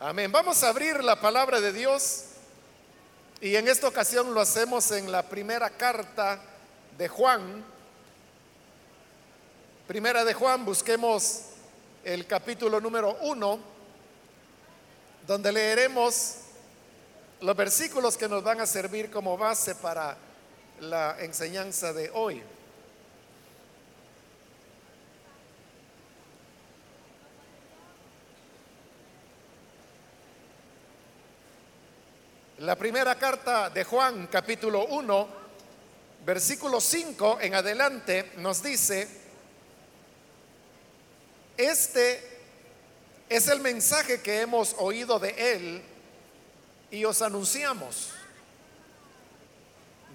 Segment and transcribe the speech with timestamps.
[0.00, 0.30] Amén.
[0.30, 2.26] Vamos a abrir la palabra de Dios
[3.40, 6.38] y en esta ocasión lo hacemos en la primera carta
[6.96, 7.64] de Juan.
[9.88, 11.46] Primera de Juan, busquemos
[12.04, 13.58] el capítulo número uno,
[15.26, 16.34] donde leeremos
[17.40, 20.16] los versículos que nos van a servir como base para
[20.78, 22.40] la enseñanza de hoy.
[32.58, 35.28] La primera carta de Juan, capítulo 1,
[36.26, 39.06] versículo 5 en adelante, nos dice,
[41.56, 42.20] este
[43.28, 45.82] es el mensaje que hemos oído de Él
[46.90, 48.10] y os anunciamos.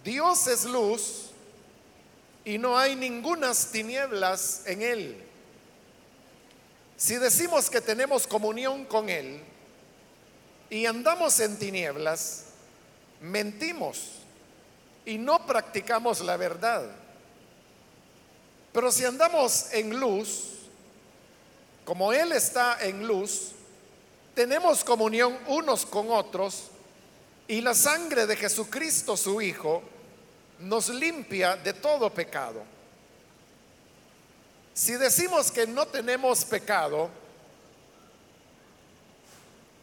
[0.03, 1.29] Dios es luz
[2.43, 5.23] y no hay ningunas tinieblas en Él.
[6.97, 9.41] Si decimos que tenemos comunión con Él,
[10.73, 12.45] y andamos en tinieblas,
[13.21, 14.13] mentimos
[15.05, 16.89] y no practicamos la verdad.
[18.71, 20.45] Pero si andamos en luz,
[21.85, 23.51] como Él está en luz,
[24.33, 26.71] tenemos comunión unos con otros
[27.47, 29.83] y la sangre de Jesucristo su Hijo
[30.57, 32.63] nos limpia de todo pecado.
[34.73, 37.11] Si decimos que no tenemos pecado,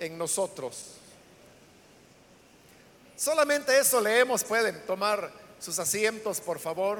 [0.00, 0.94] en nosotros.
[3.16, 4.44] Solamente eso leemos.
[4.44, 6.98] Pueden tomar sus asientos, por favor.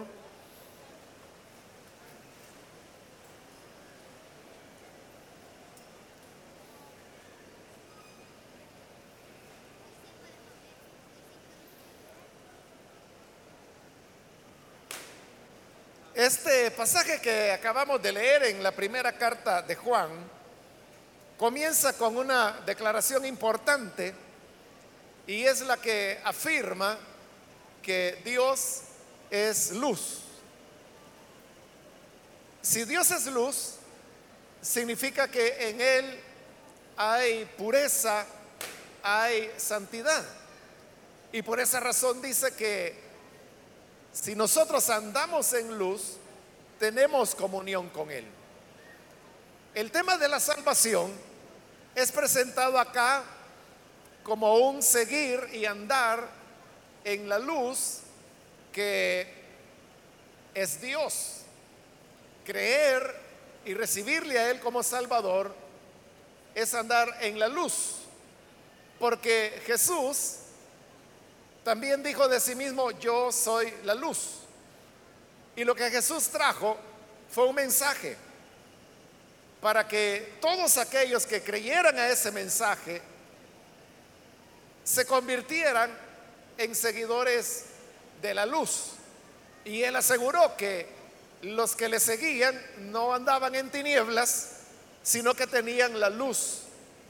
[16.15, 20.11] Este pasaje que acabamos de leer en la primera carta de Juan
[21.39, 24.15] comienza con una declaración importante
[25.27, 26.99] y es la que afirma
[27.83, 28.83] que Dios
[29.31, 30.21] es luz.
[32.63, 33.75] Si Dios es luz,
[34.63, 36.21] significa que en Él
[36.97, 38.25] hay pureza,
[39.03, 40.25] hay santidad.
[41.33, 42.97] Y por esa razón dice que
[44.13, 46.17] si nosotros andamos en luz,
[46.79, 48.25] tenemos comunión con Él.
[49.75, 51.13] El tema de la salvación
[51.97, 53.25] es presentado acá
[54.23, 56.29] como un seguir y andar
[57.03, 57.99] en la luz
[58.73, 59.27] que
[60.55, 61.41] es Dios.
[62.45, 63.21] Creer
[63.65, 65.53] y recibirle a Él como Salvador
[66.55, 67.97] es andar en la luz.
[69.01, 70.37] Porque Jesús
[71.65, 74.37] también dijo de sí mismo, yo soy la luz.
[75.57, 76.77] Y lo que Jesús trajo
[77.29, 78.17] fue un mensaje
[79.65, 83.01] para que todos aquellos que creyeran a ese mensaje
[84.85, 85.91] se convirtieran
[86.59, 87.65] en seguidores
[88.21, 88.91] de la luz.
[89.65, 90.87] Y él aseguró que
[91.41, 92.61] los que le seguían
[92.93, 94.51] no andaban en tinieblas,
[95.03, 96.65] sino que tenían la luz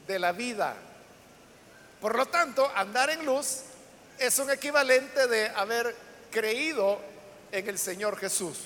[0.07, 0.77] de la vida.
[1.99, 3.63] Por lo tanto, andar en luz
[4.17, 5.93] es un equivalente de haber
[6.31, 7.01] creído
[7.51, 8.59] en el Señor Jesús.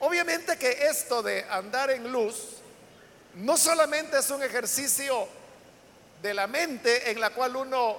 [0.00, 2.53] Obviamente que esto de andar en luz
[3.36, 5.26] no solamente es un ejercicio
[6.22, 7.96] de la mente en la cual uno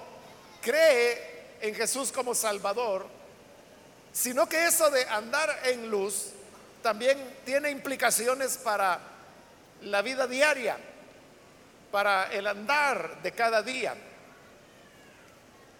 [0.62, 3.06] cree en Jesús como Salvador,
[4.12, 6.30] sino que eso de andar en luz
[6.82, 8.98] también tiene implicaciones para
[9.82, 10.78] la vida diaria,
[11.92, 13.94] para el andar de cada día.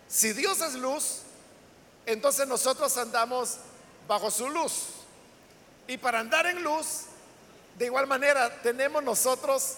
[0.08, 1.22] Si Dios es luz,
[2.04, 3.56] entonces nosotros andamos
[4.06, 4.88] bajo su luz.
[5.88, 7.06] Y para andar en luz,
[7.78, 9.76] de igual manera, tenemos nosotros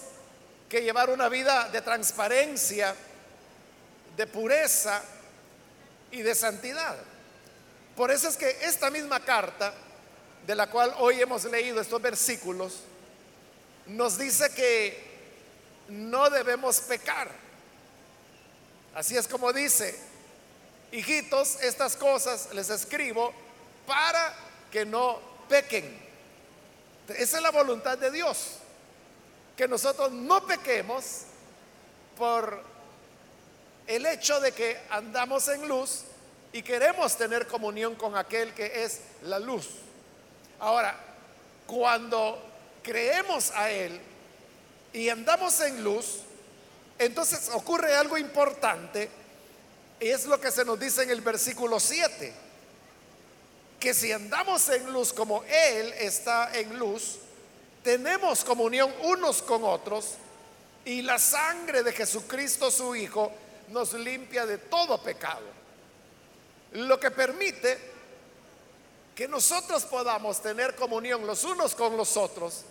[0.69, 2.95] que llevar una vida de transparencia,
[4.15, 5.01] de pureza
[6.11, 6.95] y de santidad.
[7.95, 9.73] Por eso es que esta misma carta,
[10.47, 12.79] de la cual hoy hemos leído estos versículos,
[13.87, 15.09] nos dice que
[15.89, 17.29] no debemos pecar.
[18.95, 19.99] Así es como dice,
[20.91, 23.33] hijitos, estas cosas les escribo
[23.85, 24.33] para
[24.71, 25.19] que no
[25.49, 26.08] pequen.
[27.17, 28.55] Esa es la voluntad de Dios,
[29.57, 31.23] que nosotros no pequemos
[32.17, 32.61] por
[33.87, 36.03] el hecho de que andamos en luz
[36.51, 39.67] y queremos tener comunión con aquel que es la luz.
[40.59, 40.95] Ahora,
[41.65, 42.41] cuando
[42.83, 43.99] creemos a Él
[44.93, 46.19] y andamos en luz,
[46.97, 49.09] entonces ocurre algo importante
[49.99, 52.33] y es lo que se nos dice en el versículo 7,
[53.79, 57.19] que si andamos en luz como Él está en luz,
[57.83, 60.15] tenemos comunión unos con otros
[60.85, 63.31] y la sangre de Jesucristo su Hijo
[63.69, 65.45] nos limpia de todo pecado.
[66.73, 67.77] Lo que permite
[69.15, 72.63] que nosotros podamos tener comunión los unos con los otros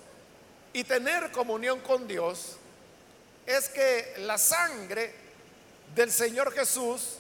[0.73, 2.57] y tener comunión con Dios
[3.47, 5.15] es que la sangre
[5.95, 7.17] del Señor Jesús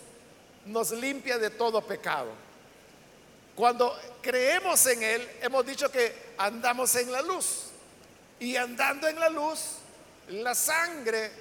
[0.66, 2.47] nos limpia de todo pecado.
[3.58, 7.64] Cuando creemos en Él, hemos dicho que andamos en la luz.
[8.38, 9.78] Y andando en la luz,
[10.28, 11.32] la sangre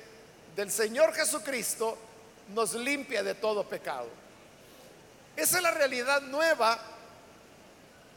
[0.55, 1.95] del Señor Jesucristo
[2.55, 4.07] nos limpia de todo pecado.
[5.35, 6.79] Esa es la realidad nueva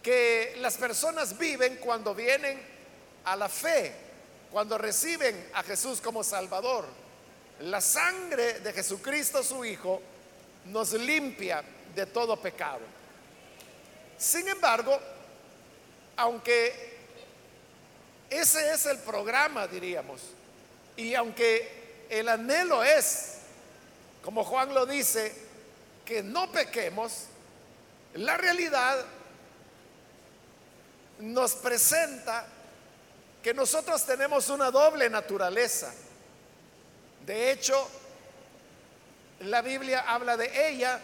[0.03, 2.59] que las personas viven cuando vienen
[3.27, 3.93] a la fe,
[4.51, 6.87] cuando reciben a Jesús como Salvador.
[7.61, 10.01] La sangre de Jesucristo su Hijo
[10.65, 11.63] nos limpia
[11.95, 13.00] de todo pecado.
[14.21, 15.01] Sin embargo,
[16.17, 16.99] aunque
[18.29, 20.21] ese es el programa, diríamos,
[20.95, 23.39] y aunque el anhelo es
[24.23, 25.33] como Juan lo dice,
[26.05, 27.25] que no pequemos,
[28.13, 29.03] la realidad
[31.21, 32.45] nos presenta
[33.43, 35.95] que nosotros tenemos una doble naturaleza.
[37.25, 37.89] De hecho,
[39.41, 41.01] la Biblia habla de ella,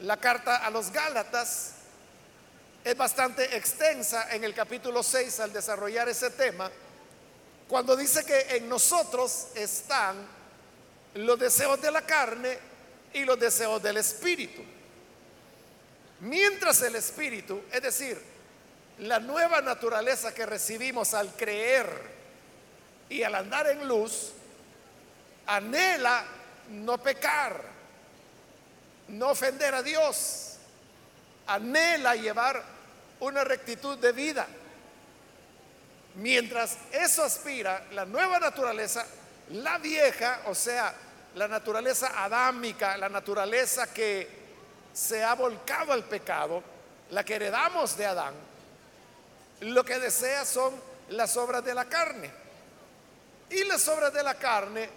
[0.00, 1.73] la carta a los Gálatas
[2.84, 6.70] es bastante extensa en el capítulo 6 al desarrollar ese tema,
[7.66, 10.16] cuando dice que en nosotros están
[11.14, 12.58] los deseos de la carne
[13.14, 14.62] y los deseos del espíritu.
[16.20, 18.20] Mientras el espíritu, es decir,
[18.98, 21.88] la nueva naturaleza que recibimos al creer
[23.08, 24.32] y al andar en luz,
[25.46, 26.22] anhela
[26.68, 27.62] no pecar,
[29.08, 30.56] no ofender a Dios,
[31.46, 32.73] anhela llevar
[33.24, 34.46] una rectitud de vida.
[36.16, 39.04] Mientras eso aspira, la nueva naturaleza,
[39.50, 40.94] la vieja, o sea,
[41.34, 44.28] la naturaleza adámica, la naturaleza que
[44.92, 46.62] se ha volcado al pecado,
[47.10, 48.34] la que heredamos de Adán,
[49.60, 50.74] lo que desea son
[51.08, 52.30] las obras de la carne.
[53.50, 54.88] Y las obras de la carne,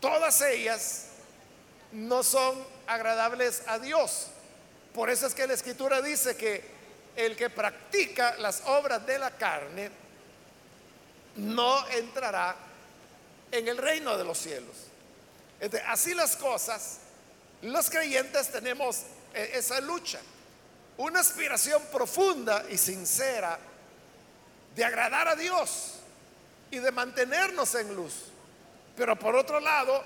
[0.00, 1.06] todas ellas
[1.92, 4.28] no son agradables a Dios.
[4.94, 6.64] Por eso es que la escritura dice que
[7.16, 9.90] el que practica las obras de la carne
[11.36, 12.56] no entrará
[13.52, 14.76] en el reino de los cielos.
[15.86, 16.98] así las cosas,
[17.62, 19.02] los creyentes tenemos
[19.34, 20.20] eh, esa lucha,
[20.96, 23.58] una aspiración profunda y sincera
[24.74, 25.94] de agradar a Dios
[26.70, 28.14] y de mantenernos en luz.
[28.96, 30.02] Pero por otro lado,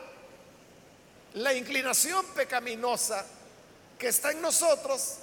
[1.35, 3.25] la inclinación pecaminosa
[3.99, 5.19] que está en nosotros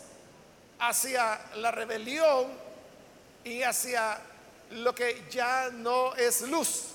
[0.79, 2.47] hacia la rebelión
[3.44, 4.19] y hacia
[4.71, 6.85] lo que ya no es luz.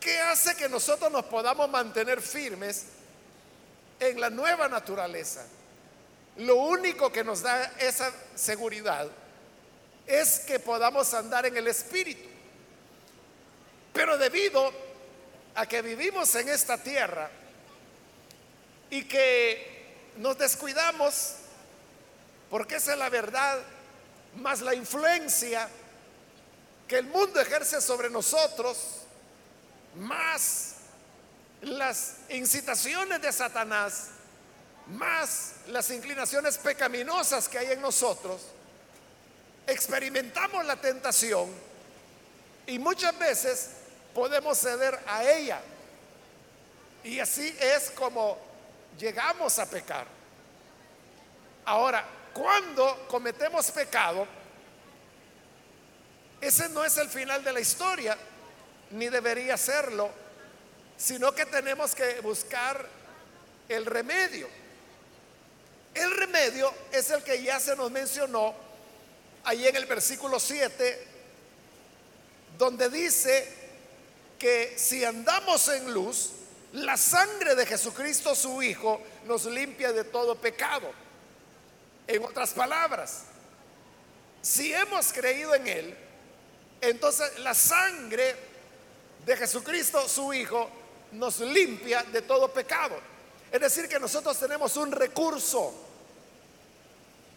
[0.00, 2.84] ¿Qué hace que nosotros nos podamos mantener firmes
[4.00, 5.44] en la nueva naturaleza?
[6.38, 9.08] Lo único que nos da esa seguridad
[10.06, 12.28] es que podamos andar en el Espíritu.
[13.92, 14.72] Pero debido
[15.56, 17.28] a que vivimos en esta tierra
[18.90, 21.34] y que nos descuidamos,
[22.50, 23.58] porque esa es la verdad,
[24.36, 25.68] más la influencia
[26.86, 29.02] que el mundo ejerce sobre nosotros,
[29.96, 30.74] más
[31.60, 34.08] las incitaciones de Satanás,
[34.86, 38.40] más las inclinaciones pecaminosas que hay en nosotros,
[39.66, 41.50] experimentamos la tentación
[42.66, 43.70] y muchas veces
[44.14, 45.60] podemos ceder a ella.
[47.04, 48.47] Y así es como
[48.98, 50.06] llegamos a pecar.
[51.64, 54.26] Ahora, cuando cometemos pecado,
[56.40, 58.16] ese no es el final de la historia,
[58.90, 60.10] ni debería serlo,
[60.96, 62.86] sino que tenemos que buscar
[63.68, 64.48] el remedio.
[65.94, 68.54] El remedio es el que ya se nos mencionó
[69.44, 71.06] ahí en el versículo 7,
[72.56, 73.52] donde dice
[74.38, 76.30] que si andamos en luz,
[76.72, 80.90] la sangre de Jesucristo su Hijo nos limpia de todo pecado.
[82.06, 83.24] En otras palabras,
[84.42, 85.96] si hemos creído en Él,
[86.80, 88.34] entonces la sangre
[89.24, 90.70] de Jesucristo, su Hijo,
[91.12, 92.98] nos limpia de todo pecado.
[93.50, 95.74] Es decir, que nosotros tenemos un recurso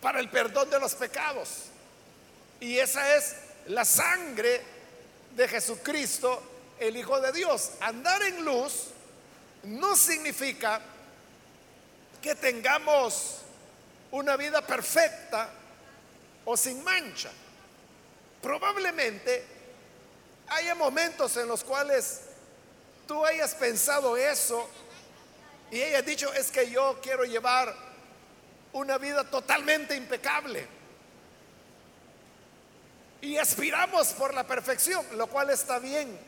[0.02, 1.50] para el perdón de los pecados.
[2.60, 3.36] Y esa es
[3.68, 4.62] la sangre
[5.36, 6.42] de Jesucristo,
[6.80, 7.72] el Hijo de Dios.
[7.80, 8.88] Andar en luz
[9.64, 10.82] no significa
[12.22, 13.38] que tengamos
[14.12, 15.50] una vida perfecta
[16.46, 17.32] o sin mancha.
[18.42, 19.46] Probablemente
[20.48, 22.22] haya momentos en los cuales
[23.08, 24.70] tú hayas pensado eso
[25.72, 27.74] y hayas dicho, es que yo quiero llevar
[28.74, 30.68] una vida totalmente impecable.
[33.22, 36.20] Y aspiramos por la perfección, lo cual está bien.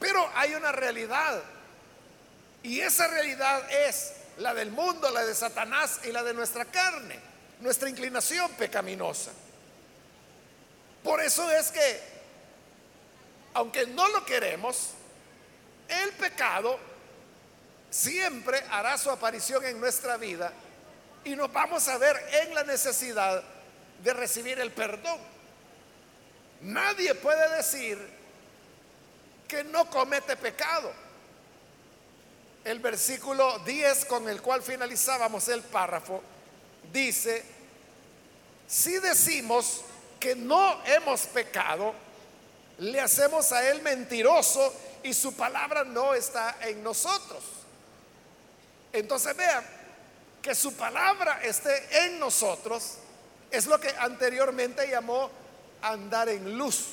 [0.00, 1.42] Pero hay una realidad.
[2.64, 7.20] Y esa realidad es la del mundo, la de Satanás y la de nuestra carne,
[7.60, 9.32] nuestra inclinación pecaminosa.
[11.02, 12.00] Por eso es que,
[13.52, 14.92] aunque no lo queremos,
[15.88, 16.80] el pecado
[17.90, 20.50] siempre hará su aparición en nuestra vida
[21.22, 23.44] y nos vamos a ver en la necesidad
[24.02, 25.20] de recibir el perdón.
[26.62, 27.98] Nadie puede decir
[29.46, 31.03] que no comete pecado.
[32.64, 36.22] El versículo 10 con el cual finalizábamos el párrafo
[36.92, 37.44] dice,
[38.66, 39.82] si decimos
[40.18, 41.92] que no hemos pecado,
[42.78, 47.42] le hacemos a él mentiroso y su palabra no está en nosotros.
[48.92, 49.64] Entonces vean,
[50.40, 52.94] que su palabra esté en nosotros
[53.50, 55.30] es lo que anteriormente llamó
[55.80, 56.84] andar en luz.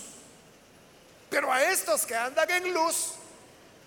[1.29, 3.13] Pero a estos que andan en luz,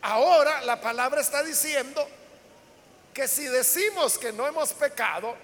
[0.04, 2.06] ahora la palabra está diciendo
[3.14, 5.34] que si decimos que no hemos pecado,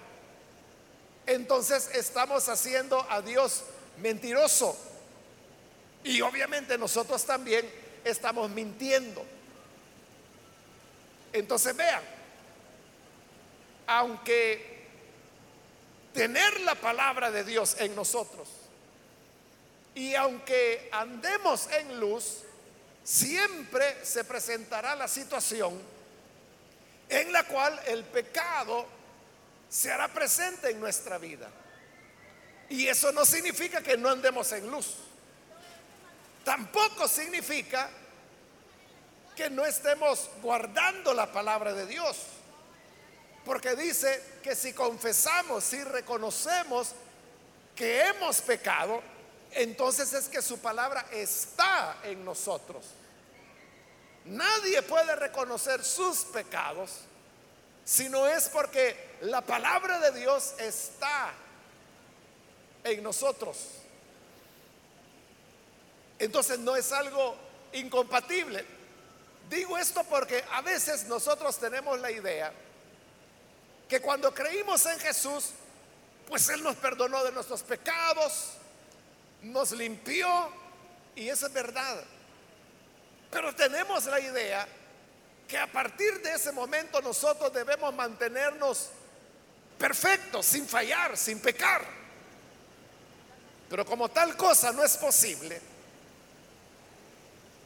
[1.25, 3.63] entonces estamos haciendo a Dios
[3.97, 4.77] mentiroso.
[6.03, 7.67] Y obviamente nosotros también
[8.03, 9.25] estamos mintiendo.
[11.33, 12.03] Entonces vean,
[13.87, 14.85] aunque
[16.13, 18.47] tener la palabra de Dios en nosotros
[19.95, 22.43] y aunque andemos en luz,
[23.03, 25.79] siempre se presentará la situación
[27.09, 28.85] en la cual el pecado
[29.69, 31.49] se hará presente en nuestra vida.
[32.69, 34.95] Y eso no significa que no andemos en luz.
[36.43, 37.89] Tampoco significa
[39.35, 42.17] que no estemos guardando la palabra de Dios.
[43.45, 46.93] Porque dice que si confesamos, si reconocemos
[47.75, 49.01] que hemos pecado,
[49.53, 52.85] entonces es que su palabra está en nosotros.
[54.25, 56.91] Nadie puede reconocer sus pecados
[57.83, 61.33] si no es porque la palabra de Dios está
[62.83, 63.57] en nosotros.
[66.19, 67.35] Entonces no es algo
[67.73, 68.63] incompatible.
[69.49, 72.53] Digo esto porque a veces nosotros tenemos la idea
[73.89, 75.49] que cuando creímos en Jesús,
[76.27, 78.51] pues Él nos perdonó de nuestros pecados,
[79.43, 80.27] nos limpió,
[81.15, 82.03] y eso es verdad.
[83.29, 84.67] Pero tenemos la idea
[85.47, 88.89] que a partir de ese momento nosotros debemos mantenernos
[89.77, 91.85] perfectos, sin fallar, sin pecar.
[93.69, 95.61] Pero como tal cosa no es posible,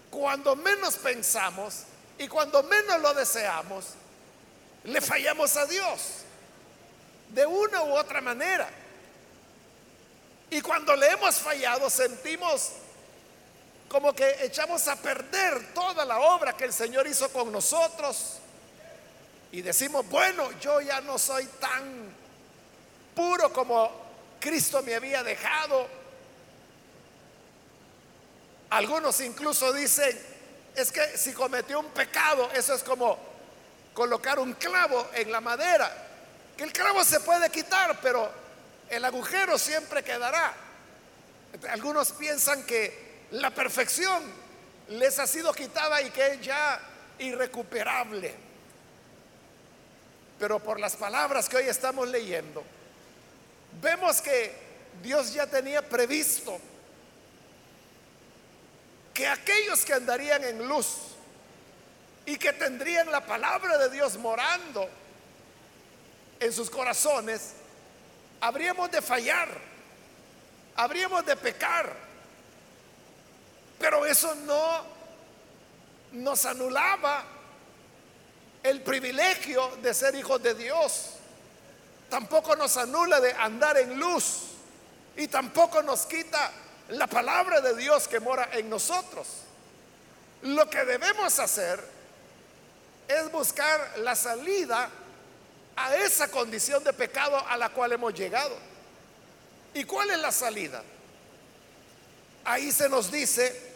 [0.09, 1.83] cuando menos pensamos
[2.17, 3.85] y cuando menos lo deseamos,
[4.83, 5.99] le fallamos a Dios
[7.29, 8.69] de una u otra manera.
[10.49, 12.71] Y cuando le hemos fallado sentimos
[13.87, 18.39] como que echamos a perder toda la obra que el Señor hizo con nosotros.
[19.51, 22.13] Y decimos, bueno, yo ya no soy tan
[23.15, 23.89] puro como
[24.39, 25.87] Cristo me había dejado.
[28.71, 30.19] Algunos incluso dicen,
[30.75, 33.17] es que si cometió un pecado, eso es como
[33.93, 35.89] colocar un clavo en la madera,
[36.57, 38.29] que el clavo se puede quitar, pero
[38.89, 40.53] el agujero siempre quedará.
[41.69, 44.23] Algunos piensan que la perfección
[44.89, 46.79] les ha sido quitada y que es ya
[47.19, 48.33] irrecuperable.
[50.39, 52.63] Pero por las palabras que hoy estamos leyendo,
[53.81, 54.53] vemos que
[55.01, 56.59] Dios ya tenía previsto
[59.13, 60.87] que aquellos que andarían en luz
[62.25, 64.89] y que tendrían la palabra de Dios morando
[66.39, 67.53] en sus corazones,
[68.45, 69.49] habríamos de fallar,
[70.75, 71.91] habríamos de pecar.
[73.79, 74.85] Pero eso no
[76.11, 77.23] nos anulaba
[78.61, 81.13] el privilegio de ser hijos de Dios.
[82.07, 84.43] Tampoco nos anula de andar en luz
[85.17, 86.51] y tampoco nos quita
[86.89, 89.27] la palabra de Dios que mora en nosotros.
[90.43, 91.83] lo que debemos hacer
[93.07, 94.91] es buscar la salida
[95.75, 98.55] a esa condición de pecado a la cual hemos llegado.
[99.73, 100.83] ¿Y cuál es la salida?
[102.45, 103.73] Ahí se nos dice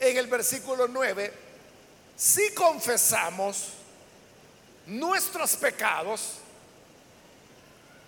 [0.00, 1.32] en el versículo 9,
[2.16, 3.68] si confesamos
[4.86, 6.38] nuestros pecados,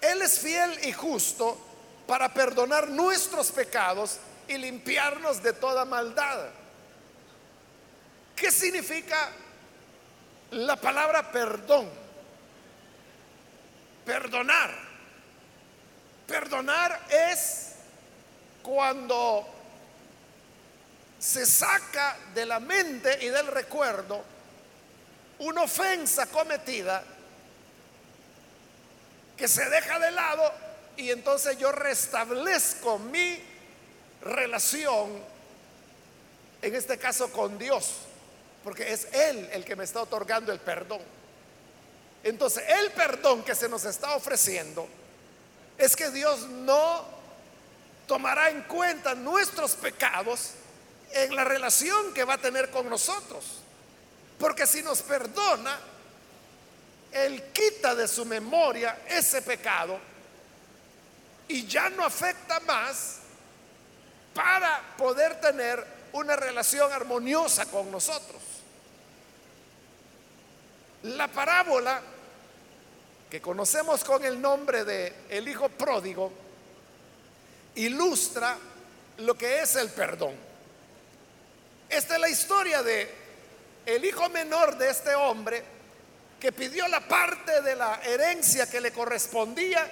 [0.01, 1.59] Él es fiel y justo
[2.07, 6.47] para perdonar nuestros pecados y limpiarnos de toda maldad.
[8.37, 9.31] ¿Qué significa
[10.51, 12.04] la palabra perdón?
[14.05, 14.71] Perdonar.
[16.27, 17.73] Perdonar es
[18.63, 19.47] cuando
[21.19, 24.23] se saca de la mente y del recuerdo
[25.39, 27.03] una ofensa cometida
[29.37, 30.53] que se deja de lado
[30.97, 33.39] y entonces yo restablezco mi
[34.23, 35.11] relación,
[36.63, 37.97] en este caso con Dios,
[38.63, 41.01] porque es Él el que me está otorgando el perdón.
[42.25, 44.89] Entonces, el perdón que se nos está ofreciendo
[45.77, 47.05] es que Dios no
[48.07, 50.53] tomará en cuenta nuestros pecados
[51.13, 53.45] en la relación que va a tener con nosotros.
[54.39, 55.79] Porque si nos perdona,
[57.13, 59.99] Él quita de su memoria ese pecado
[61.47, 63.19] y ya no afecta más
[64.33, 68.41] para poder tener una relación armoniosa con nosotros.
[71.03, 72.01] La parábola
[73.35, 76.31] que conocemos con el nombre de el hijo pródigo
[77.75, 78.57] ilustra
[79.19, 80.37] lo que es el perdón.
[81.89, 83.13] Esta es la historia de
[83.87, 85.65] el hijo menor de este hombre
[86.39, 89.85] que pidió la parte de la herencia que le correspondía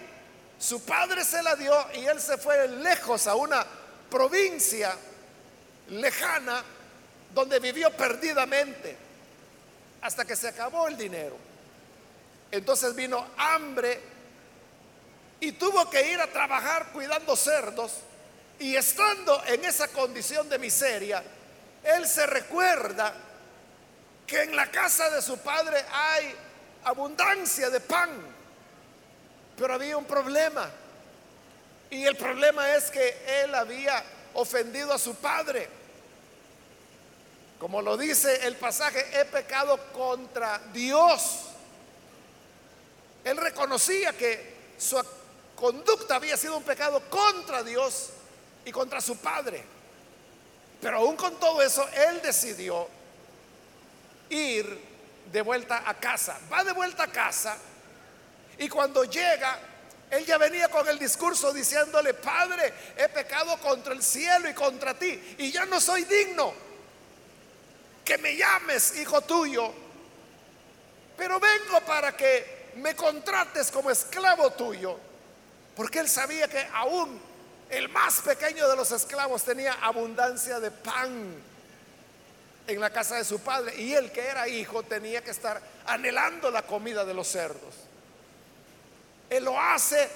[0.60, 3.66] su padre se la dio y él se fue lejos a una
[4.08, 4.96] provincia
[5.88, 6.62] lejana
[7.34, 8.96] donde vivió perdidamente
[10.00, 11.51] hasta que se acabó el dinero.
[12.52, 14.00] Entonces vino hambre
[15.40, 17.94] y tuvo que ir a trabajar cuidando cerdos
[18.60, 21.24] y estando en esa condición de miseria,
[21.82, 23.12] él se recuerda
[24.24, 26.32] que en la casa de su padre hay
[26.84, 28.32] abundancia de pan
[29.56, 30.68] pero había un problema.
[31.90, 34.02] Y el problema es que él había
[34.34, 35.68] ofendido a su padre.
[37.58, 41.51] Como lo dice el pasaje, he pecado contra Dios.
[43.24, 45.00] Él reconocía que su
[45.54, 48.10] conducta había sido un pecado contra Dios
[48.64, 49.64] y contra su padre.
[50.80, 52.88] Pero aún con todo eso, él decidió
[54.30, 54.80] ir
[55.30, 56.38] de vuelta a casa.
[56.52, 57.56] Va de vuelta a casa
[58.58, 59.58] y cuando llega,
[60.10, 64.94] él ya venía con el discurso diciéndole, Padre, he pecado contra el cielo y contra
[64.94, 66.52] ti, y ya no soy digno
[68.04, 69.72] que me llames hijo tuyo,
[71.16, 74.98] pero vengo para que me contrates como esclavo tuyo,
[75.76, 77.20] porque él sabía que aún
[77.70, 81.34] el más pequeño de los esclavos tenía abundancia de pan
[82.66, 86.50] en la casa de su padre, y él que era hijo tenía que estar anhelando
[86.50, 87.74] la comida de los cerdos.
[89.28, 90.08] Él lo hace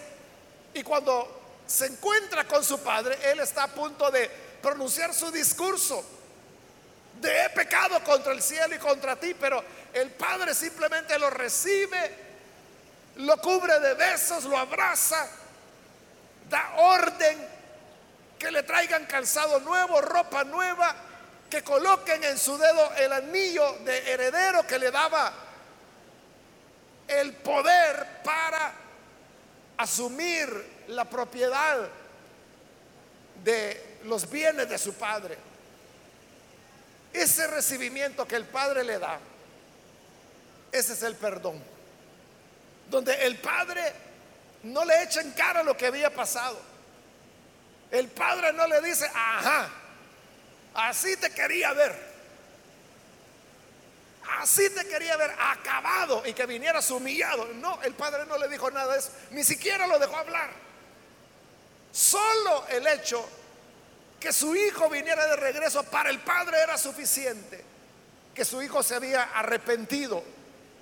[0.74, 6.04] y cuando se encuentra con su padre, él está a punto de pronunciar su discurso
[7.20, 12.25] de he pecado contra el cielo y contra ti, pero el padre simplemente lo recibe,
[13.16, 15.28] lo cubre de besos, lo abraza,
[16.48, 17.48] da orden
[18.38, 20.94] que le traigan calzado nuevo, ropa nueva,
[21.48, 25.32] que coloquen en su dedo el anillo de heredero que le daba
[27.08, 28.72] el poder para
[29.78, 31.88] asumir la propiedad
[33.44, 35.38] de los bienes de su padre.
[37.12, 39.18] Ese recibimiento que el padre le da,
[40.72, 41.75] ese es el perdón.
[42.88, 43.92] Donde el padre
[44.62, 46.60] no le echa en cara lo que había pasado.
[47.90, 49.68] El padre no le dice, ajá,
[50.74, 52.16] así te quería ver.
[54.40, 57.46] Así te quería ver acabado y que vinieras humillado.
[57.54, 60.50] No, el padre no le dijo nada de eso, ni siquiera lo dejó hablar.
[61.92, 63.26] Solo el hecho
[64.18, 67.64] que su hijo viniera de regreso para el padre era suficiente,
[68.34, 70.22] que su hijo se había arrepentido.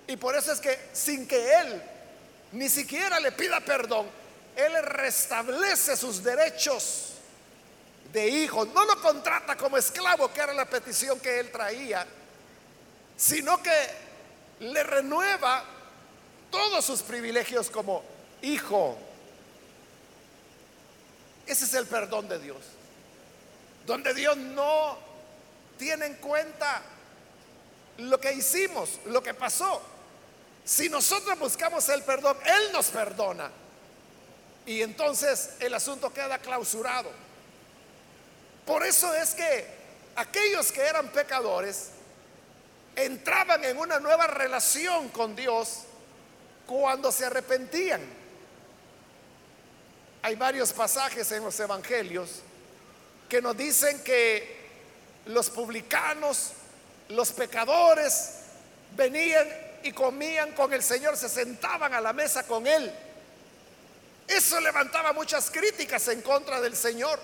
[0.06, 1.82] Y por eso es que sin que él
[2.54, 4.06] ni siquiera le pida perdón,
[4.56, 7.10] él restablece sus derechos
[8.12, 8.64] de hijo.
[8.66, 12.06] No lo contrata como esclavo, que era la petición que él traía
[13.16, 13.88] sino que
[14.60, 15.64] le renueva
[16.50, 18.02] todos sus privilegios como
[18.42, 18.96] hijo.
[21.46, 22.58] Ese es el perdón de Dios.
[23.86, 24.98] Donde Dios no
[25.78, 26.82] tiene en cuenta
[27.98, 29.82] lo que hicimos, lo que pasó.
[30.64, 33.50] Si nosotros buscamos el perdón, Él nos perdona.
[34.66, 37.10] Y entonces el asunto queda clausurado.
[38.64, 39.66] Por eso es que
[40.16, 41.90] aquellos que eran pecadores
[42.96, 45.80] entraban en una nueva relación con Dios
[46.66, 48.00] cuando se arrepentían.
[50.22, 52.40] Hay varios pasajes en los evangelios
[53.28, 54.64] que nos dicen que
[55.26, 56.52] los publicanos,
[57.08, 58.36] los pecadores,
[58.96, 59.46] venían
[59.84, 62.92] y comían con el Señor, se sentaban a la mesa con Él.
[64.26, 67.20] Eso levantaba muchas críticas en contra del Señor,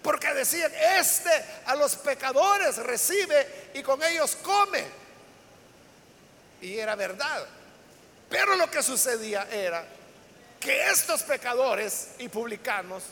[0.00, 4.84] porque decían, este a los pecadores recibe y con ellos come.
[6.60, 7.44] Y era verdad.
[8.30, 9.84] Pero lo que sucedía era
[10.60, 13.02] que estos pecadores y publicanos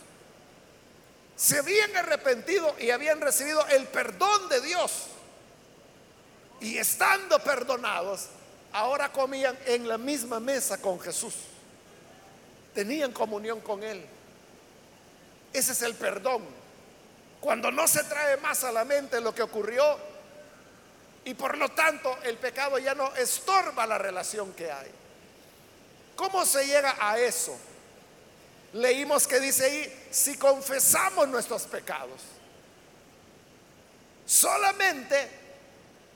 [1.34, 5.06] se habían arrepentido y habían recibido el perdón de Dios.
[6.60, 8.28] Y estando perdonados,
[8.72, 11.34] ahora comían en la misma mesa con Jesús.
[12.74, 14.04] Tenían comunión con Él.
[15.52, 16.44] Ese es el perdón.
[17.40, 19.98] Cuando no se trae más a la mente lo que ocurrió
[21.24, 24.90] y por lo tanto el pecado ya no estorba la relación que hay.
[26.16, 27.56] ¿Cómo se llega a eso?
[28.74, 32.20] Leímos que dice ahí, si confesamos nuestros pecados,
[34.26, 35.28] solamente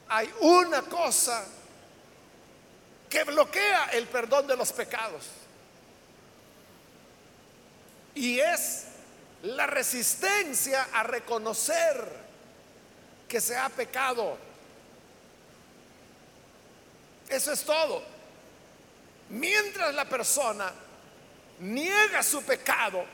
[0.09, 1.45] hay una cosa
[3.15, 5.23] que bloquea el perdón de los pecados.
[8.17, 8.87] Y es
[9.45, 12.09] la resistencia a reconocer
[13.29, 14.37] que se ha pecado.
[17.29, 18.03] Eso es todo.
[19.29, 20.73] Mientras la persona
[21.61, 23.05] niega su pecado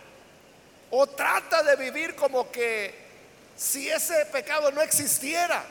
[0.91, 2.95] o trata de vivir como que
[3.55, 5.63] si ese pecado no existiera,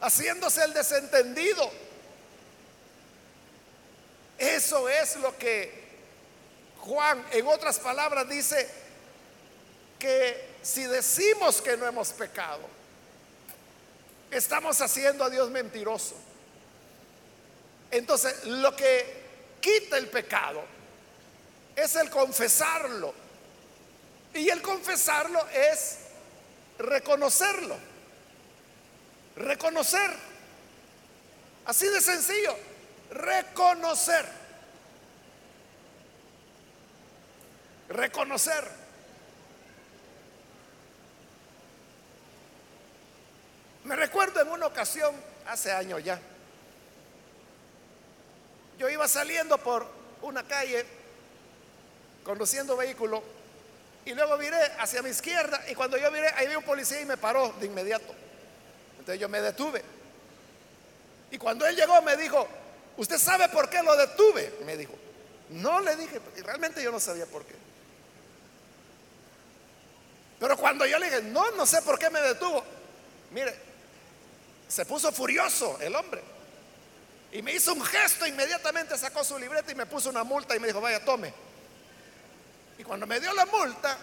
[0.00, 1.87] haciéndose el desentendido,
[4.38, 5.88] eso es lo que
[6.78, 8.68] Juan en otras palabras dice
[9.98, 12.60] que si decimos que no hemos pecado,
[14.30, 16.14] estamos haciendo a Dios mentiroso.
[17.90, 19.22] Entonces, lo que
[19.60, 20.62] quita el pecado
[21.74, 23.14] es el confesarlo.
[24.34, 25.98] Y el confesarlo es
[26.78, 27.76] reconocerlo.
[29.36, 30.10] Reconocer.
[31.64, 32.56] Así de sencillo.
[33.10, 34.26] Reconocer.
[37.88, 38.64] Reconocer.
[43.84, 45.14] Me recuerdo en una ocasión,
[45.46, 46.20] hace años ya,
[48.78, 49.86] yo iba saliendo por
[50.22, 50.84] una calle
[52.22, 53.22] conduciendo vehículo
[54.04, 57.06] y luego viré hacia mi izquierda y cuando yo viré ahí vi un policía y
[57.06, 58.14] me paró de inmediato.
[58.98, 59.82] Entonces yo me detuve.
[61.30, 62.46] Y cuando él llegó me dijo,
[62.98, 64.58] ¿usted sabe por qué lo detuve?
[64.66, 64.94] Me dijo.
[65.50, 67.54] No le dije, realmente yo no sabía por qué.
[70.38, 72.62] Pero cuando yo le dije, no, no sé por qué me detuvo.
[73.30, 73.54] Mire,
[74.68, 76.22] se puso furioso el hombre.
[77.32, 80.60] Y me hizo un gesto, inmediatamente sacó su libreta y me puso una multa y
[80.60, 81.32] me dijo, vaya, tome.
[82.78, 83.98] Y cuando me dio la multa,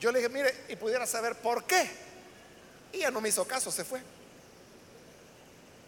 [0.00, 1.90] yo le dije, mire, y pudiera saber por qué.
[2.92, 4.00] Y ya no me hizo caso, se fue.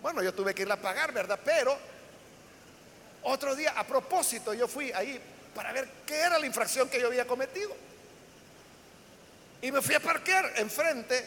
[0.02, 1.38] Bueno, yo tuve que ir a pagar, ¿verdad?
[1.44, 1.78] Pero
[3.22, 5.20] otro día, a propósito, yo fui ahí
[5.54, 7.74] para ver qué era la infracción que yo había cometido.
[9.62, 11.24] Y me fui a parquear enfrente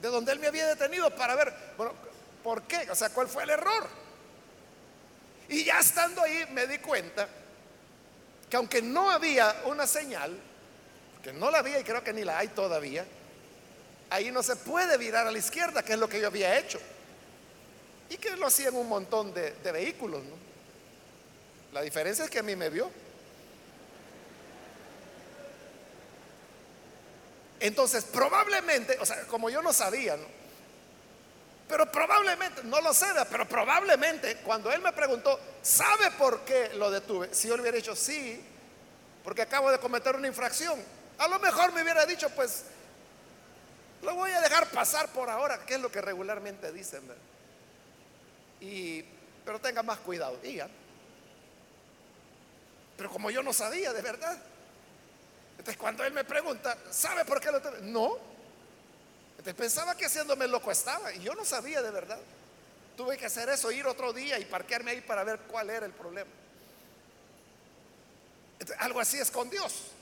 [0.00, 1.92] de donde él me había detenido para ver, bueno,
[2.44, 2.88] ¿por qué?
[2.90, 3.88] O sea, ¿cuál fue el error?
[5.48, 7.28] Y ya estando ahí me di cuenta
[8.48, 10.38] que aunque no había una señal,
[11.24, 13.04] que no la había y creo que ni la hay todavía,
[14.10, 16.80] ahí no se puede virar a la izquierda, que es lo que yo había hecho.
[18.10, 20.22] Y que lo hacían un montón de, vehículos.
[21.72, 22.90] La diferencia es que a mí me vio.
[27.60, 30.26] Entonces, probablemente, o sea, como yo no sabía, ¿no?
[31.68, 36.90] Pero probablemente, no lo sé, pero probablemente cuando él me preguntó, ¿sabe por qué lo
[36.90, 37.32] detuve?
[37.32, 38.44] Si yo le hubiera dicho sí,
[39.22, 40.82] porque acabo de cometer una infracción,
[41.18, 42.64] a lo mejor me hubiera dicho, pues,
[44.02, 47.02] lo voy a dejar pasar por ahora, que es lo que regularmente dicen.
[48.60, 49.02] Y,
[49.44, 50.68] pero tenga más cuidado, diga.
[52.96, 54.38] Pero como yo no sabía, de verdad.
[55.52, 57.82] Entonces cuando él me pregunta, ¿sabe por qué lo detuve?
[57.82, 58.18] No,
[59.54, 62.18] pensaba que haciéndome loco estaba y yo no sabía de verdad.
[62.96, 65.92] Tuve que hacer eso, ir otro día y parquearme ahí para ver cuál era el
[65.92, 66.30] problema.
[68.78, 69.92] algo así es con Dios.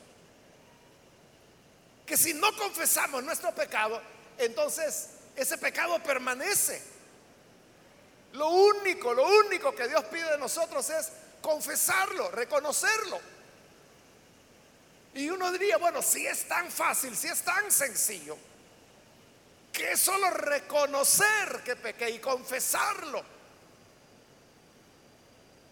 [2.04, 4.00] Que si no confesamos nuestro pecado,
[4.38, 6.97] entonces ese pecado permanece.
[8.32, 11.08] Lo único, lo único que Dios pide de nosotros es
[11.40, 13.20] confesarlo, reconocerlo.
[15.14, 18.36] Y uno diría, bueno, si es tan fácil, si es tan sencillo,
[19.72, 23.22] que es solo reconocer que pequé y confesarlo.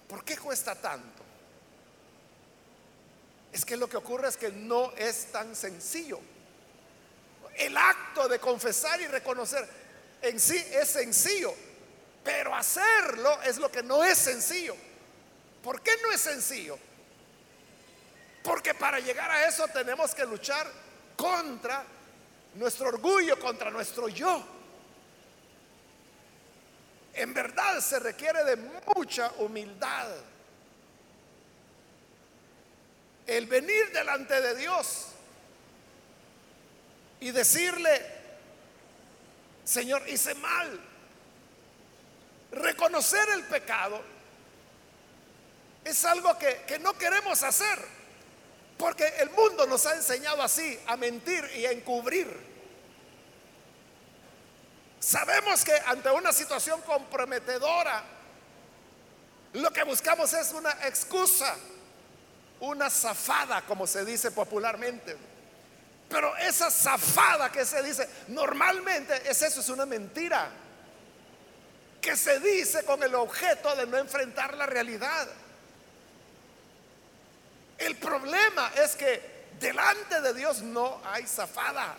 [0.09, 1.23] ¿Por qué cuesta tanto?
[3.53, 6.21] Es que lo que ocurre es que no es tan sencillo.
[7.57, 9.69] El acto de confesar y reconocer
[10.23, 11.55] en sí es sencillo,
[12.27, 14.75] pero hacerlo es lo que no es sencillo.
[15.63, 16.77] ¿Por qué no es sencillo?
[18.43, 20.69] Porque para llegar a eso tenemos que luchar
[21.17, 21.85] contra
[22.55, 24.45] nuestro orgullo, contra nuestro yo.
[27.15, 30.09] En verdad se requiere de mucha humildad.
[33.25, 35.07] El venir delante de Dios
[37.21, 38.05] y decirle,
[39.65, 40.96] Señor, hice mal.
[42.57, 44.01] Reconocer el pecado
[45.85, 47.79] es algo que, que no queremos hacer.
[48.79, 52.29] Porque el mundo nos ha enseñado así, a mentir y a encubrir.
[55.01, 58.03] Sabemos que ante una situación comprometedora,
[59.55, 61.55] lo que buscamos es una excusa,
[62.61, 65.17] una zafada, como se dice popularmente.
[66.09, 70.51] Pero esa zafada que se dice normalmente es eso, es una mentira
[72.07, 75.27] que se dice con el objeto de no enfrentar la realidad.
[77.79, 81.97] El problema es que delante de Dios no hay zafada.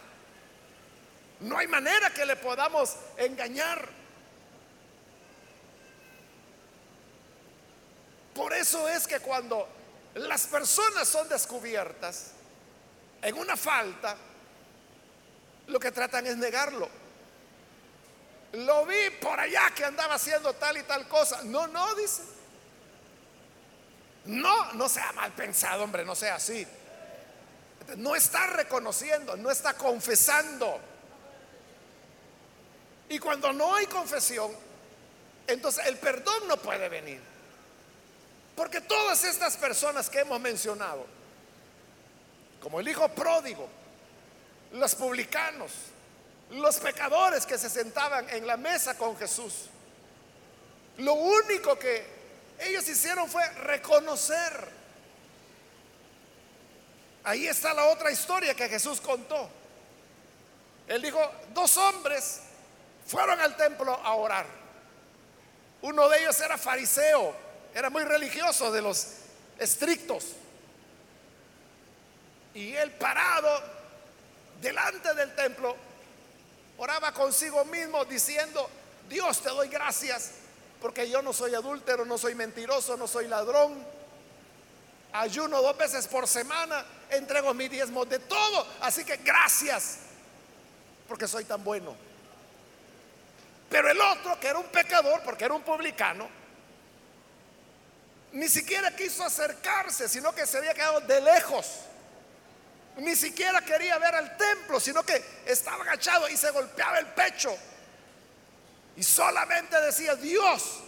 [1.41, 3.85] No hay manera que le podamos engañar.
[8.33, 9.67] Por eso es que cuando
[10.15, 12.31] las personas son descubiertas
[13.21, 14.15] en una falta,
[15.67, 17.06] lo que tratan es negarlo.
[18.53, 21.41] Lo vi por allá que andaba haciendo tal y tal cosa.
[21.43, 22.23] No, no, dice.
[24.25, 26.65] No, no sea mal pensado, hombre, no sea así.
[27.97, 30.79] No está reconociendo, no está confesando.
[33.09, 34.51] Y cuando no hay confesión,
[35.47, 37.21] entonces el perdón no puede venir.
[38.55, 41.05] Porque todas estas personas que hemos mencionado,
[42.61, 43.69] como el hijo pródigo,
[44.73, 45.71] los publicanos,
[46.51, 49.69] los pecadores que se sentaban en la mesa con Jesús,
[50.97, 52.05] lo único que
[52.59, 54.77] ellos hicieron fue reconocer.
[57.23, 59.49] Ahí está la otra historia que Jesús contó.
[60.87, 61.19] Él dijo,
[61.53, 62.39] dos hombres
[63.05, 64.45] fueron al templo a orar.
[65.81, 67.35] Uno de ellos era fariseo,
[67.73, 69.07] era muy religioso de los
[69.59, 70.33] estrictos.
[72.53, 73.61] Y él parado
[74.61, 75.75] delante del templo,
[76.77, 78.69] oraba consigo mismo diciendo,
[79.09, 80.31] Dios te doy gracias
[80.81, 83.83] porque yo no soy adúltero, no soy mentiroso, no soy ladrón.
[85.13, 88.67] Ayuno dos veces por semana, entrego mi diezmo de todo.
[88.81, 89.99] Así que gracias,
[91.07, 91.95] porque soy tan bueno.
[93.69, 96.29] Pero el otro, que era un pecador, porque era un publicano,
[98.33, 101.65] ni siquiera quiso acercarse, sino que se había quedado de lejos.
[102.97, 107.55] Ni siquiera quería ver al templo, sino que estaba agachado y se golpeaba el pecho
[108.97, 110.79] y solamente decía, Dios,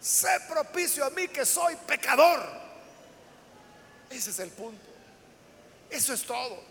[0.00, 2.42] sé propicio a mí que soy pecador.
[4.08, 4.86] Ese es el punto.
[5.90, 6.62] Eso es todo.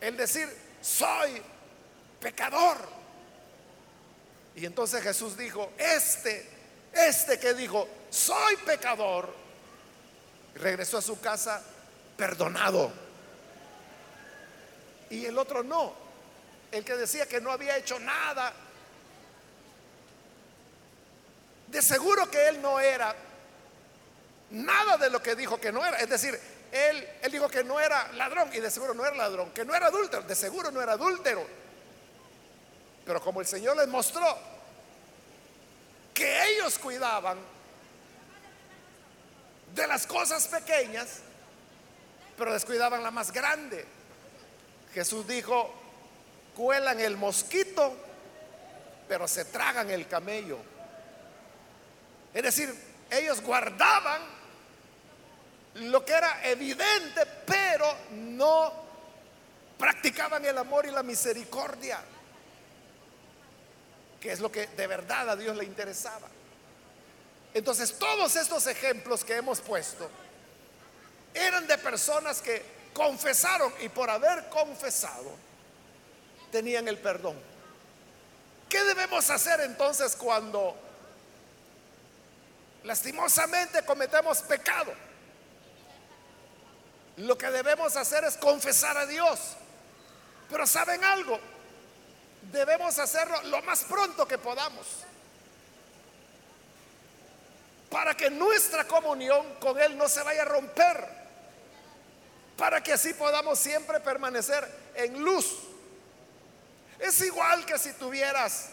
[0.00, 0.48] El decir,
[0.82, 1.40] soy
[2.20, 2.76] pecador.
[4.56, 6.50] Y entonces Jesús dijo, este,
[6.92, 9.32] este que dijo, soy pecador,
[10.56, 11.62] regresó a su casa
[12.16, 12.92] perdonado.
[15.10, 15.92] Y el otro no.
[16.70, 18.52] El que decía que no había hecho nada,
[21.68, 23.14] de seguro que él no era
[24.50, 25.98] nada de lo que dijo que no era.
[25.98, 26.38] Es decir,
[26.72, 29.74] él, él dijo que no era ladrón y de seguro no era ladrón, que no
[29.74, 31.46] era adúltero, de seguro no era adúltero.
[33.04, 34.38] Pero como el Señor les mostró
[36.12, 37.38] que ellos cuidaban
[39.74, 41.20] de las cosas pequeñas,
[42.36, 43.86] pero descuidaban la más grande.
[44.92, 45.72] Jesús dijo,
[46.56, 47.96] cuelan el mosquito,
[49.08, 50.58] pero se tragan el camello.
[52.34, 52.74] Es decir,
[53.10, 54.22] ellos guardaban
[55.74, 58.72] lo que era evidente, pero no
[59.78, 62.00] practicaban el amor y la misericordia,
[64.20, 66.28] que es lo que de verdad a Dios le interesaba.
[67.54, 70.10] Entonces, todos estos ejemplos que hemos puesto
[71.32, 75.30] eran de personas que confesaron y por haber confesado,
[76.50, 77.36] tenían el perdón.
[78.68, 80.76] ¿Qué debemos hacer entonces cuando
[82.84, 84.92] lastimosamente cometemos pecado?
[87.18, 89.56] Lo que debemos hacer es confesar a Dios.
[90.48, 91.38] Pero ¿saben algo?
[92.52, 94.86] Debemos hacerlo lo más pronto que podamos.
[97.90, 101.17] Para que nuestra comunión con Él no se vaya a romper.
[102.58, 105.60] Para que así podamos siempre permanecer en luz.
[106.98, 108.70] Es igual que si tuvieras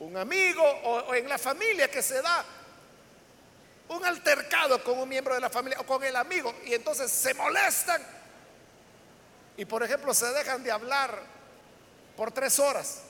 [0.00, 2.42] un amigo o, en la familia que se da
[3.88, 7.34] un altercado con un miembro de la familia o con el amigo y entonces se
[7.34, 8.02] molestan
[9.58, 11.20] y por ejemplo se dejan de hablar
[12.16, 13.02] por tres horas.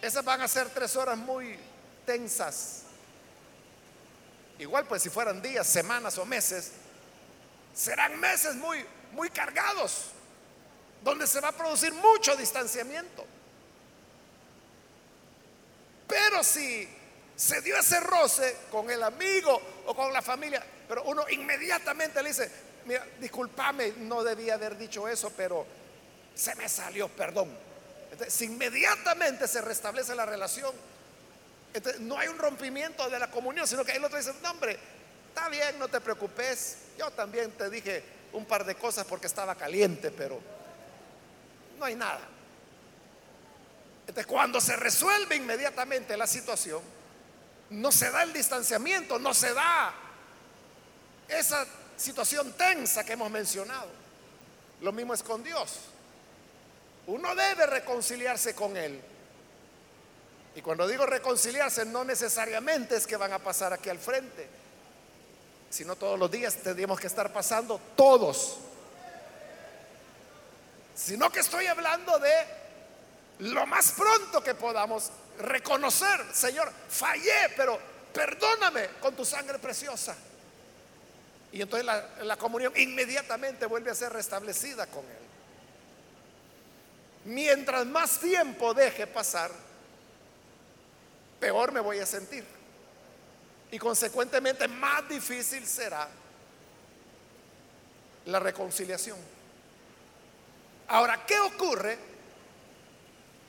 [0.00, 1.58] Esas van a ser tres horas muy
[2.06, 2.84] tensas.
[4.60, 6.72] Igual pues si fueran días, semanas o meses,
[7.74, 10.10] serán meses muy, muy cargados
[11.02, 13.24] donde se va a producir mucho distanciamiento.
[16.06, 16.88] Pero si
[17.36, 22.30] se dio ese roce con el amigo o con la familia, pero uno inmediatamente le
[22.30, 22.50] dice,
[22.84, 25.66] mira, discúlpame, no debía haber dicho eso, pero
[26.34, 27.56] se me salió, perdón.
[28.10, 30.74] Entonces, inmediatamente se restablece la relación,
[32.00, 34.78] no hay un rompimiento de la comunión, sino que el otro dice, no hombre,
[35.30, 39.54] está bien, no te preocupes, yo también te dije un par de cosas porque estaba
[39.54, 40.40] caliente, pero
[41.78, 42.20] no hay nada.
[44.00, 46.82] Entonces, cuando se resuelve inmediatamente la situación,
[47.70, 49.94] no se da el distanciamiento, no se da
[51.28, 51.64] esa
[51.96, 53.88] situación tensa que hemos mencionado.
[54.80, 55.78] Lo mismo es con Dios.
[57.06, 59.00] Uno debe reconciliarse con Él.
[60.56, 64.48] Y cuando digo reconciliarse, no necesariamente es que van a pasar aquí al frente,
[65.70, 68.58] sino todos los días tendríamos que estar pasando todos
[71.00, 72.32] sino que estoy hablando de
[73.38, 77.78] lo más pronto que podamos reconocer, Señor, fallé, pero
[78.12, 80.14] perdóname con tu sangre preciosa.
[81.52, 85.16] Y entonces la, comunión inmediatamente vuelve a ser restablecida con Él.
[87.24, 89.50] Mientras más tiempo deje pasar,
[91.40, 92.44] peor me voy a sentir.
[93.72, 96.08] Y consecuentemente más difícil será
[98.26, 99.18] la reconciliación.
[100.88, 101.98] Ahora, ¿qué ocurre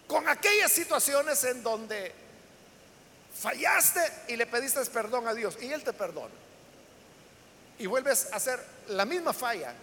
[0.08, 2.14] con aquellas situaciones en donde
[3.40, 6.34] fallaste y le pediste perdón a Dios y Él te perdona?
[7.80, 9.74] Y vuelves a hacer la misma falla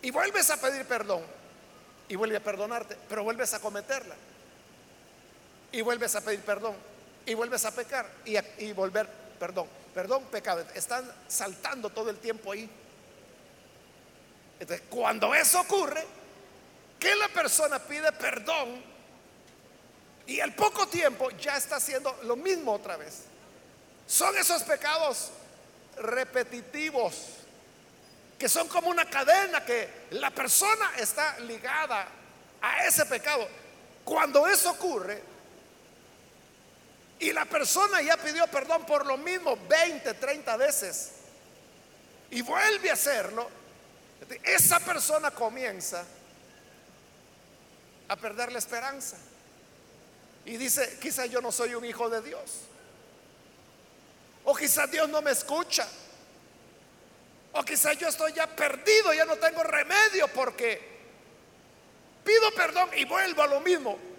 [0.00, 1.22] y vuelves a pedir perdón
[2.08, 4.14] y vuelve a perdonarte, pero vuelves a cometerla
[5.72, 6.74] y vuelves a pedir perdón
[7.26, 9.08] y vuelves a pecar y, y volver,
[9.40, 10.64] perdón, perdón, pecado.
[10.74, 12.70] Están saltando todo el tiempo ahí.
[14.60, 16.06] Entonces, cuando eso ocurre,
[16.98, 18.84] que la persona pide perdón
[20.26, 23.22] y al poco tiempo ya está haciendo lo mismo otra vez.
[24.06, 25.30] Son esos pecados
[25.96, 27.14] repetitivos
[28.38, 32.06] que son como una cadena que la persona está ligada
[32.60, 33.48] a ese pecado.
[34.04, 35.29] Cuando eso ocurre
[37.20, 41.10] y la persona ya pidió perdón por lo mismo 20, 30 veces
[42.30, 43.48] y vuelve a hacerlo,
[44.42, 46.04] esa persona comienza
[48.08, 49.16] a perder la esperanza.
[50.44, 52.60] Y dice, quizá yo no soy un hijo de Dios.
[54.44, 55.86] O quizá Dios no me escucha.
[57.52, 60.80] O quizá yo estoy ya perdido, ya no tengo remedio porque
[62.24, 64.09] pido perdón y vuelvo a lo mismo.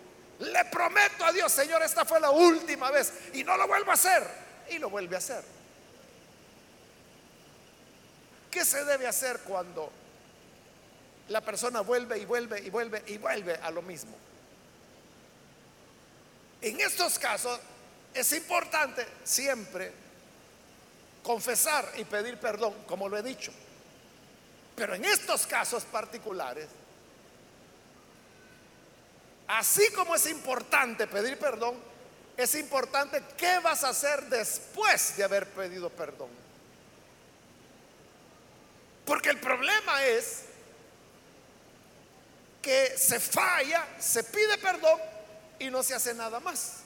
[0.42, 3.94] Le prometo a Dios, Señor, esta fue la última vez y no lo vuelvo a
[3.96, 4.28] hacer.
[4.70, 5.44] Y lo vuelve a hacer.
[8.50, 9.92] ¿Qué se debe hacer cuando
[11.32, 14.16] la persona vuelve y vuelve y vuelve y vuelve a lo mismo.
[16.62, 17.60] En estos casos
[18.14, 19.92] es importante siempre
[21.24, 23.52] confesar y pedir perdón, como lo he dicho.
[24.76, 26.68] Pero en estos casos particulares,
[29.52, 31.76] así como es importante pedir perdón,
[32.38, 36.30] es importante qué vas a hacer después de haber pedido perdón.
[39.06, 40.44] Porque el problema es
[42.62, 45.00] que se falla, se pide perdón
[45.60, 46.78] y no se hace nada más.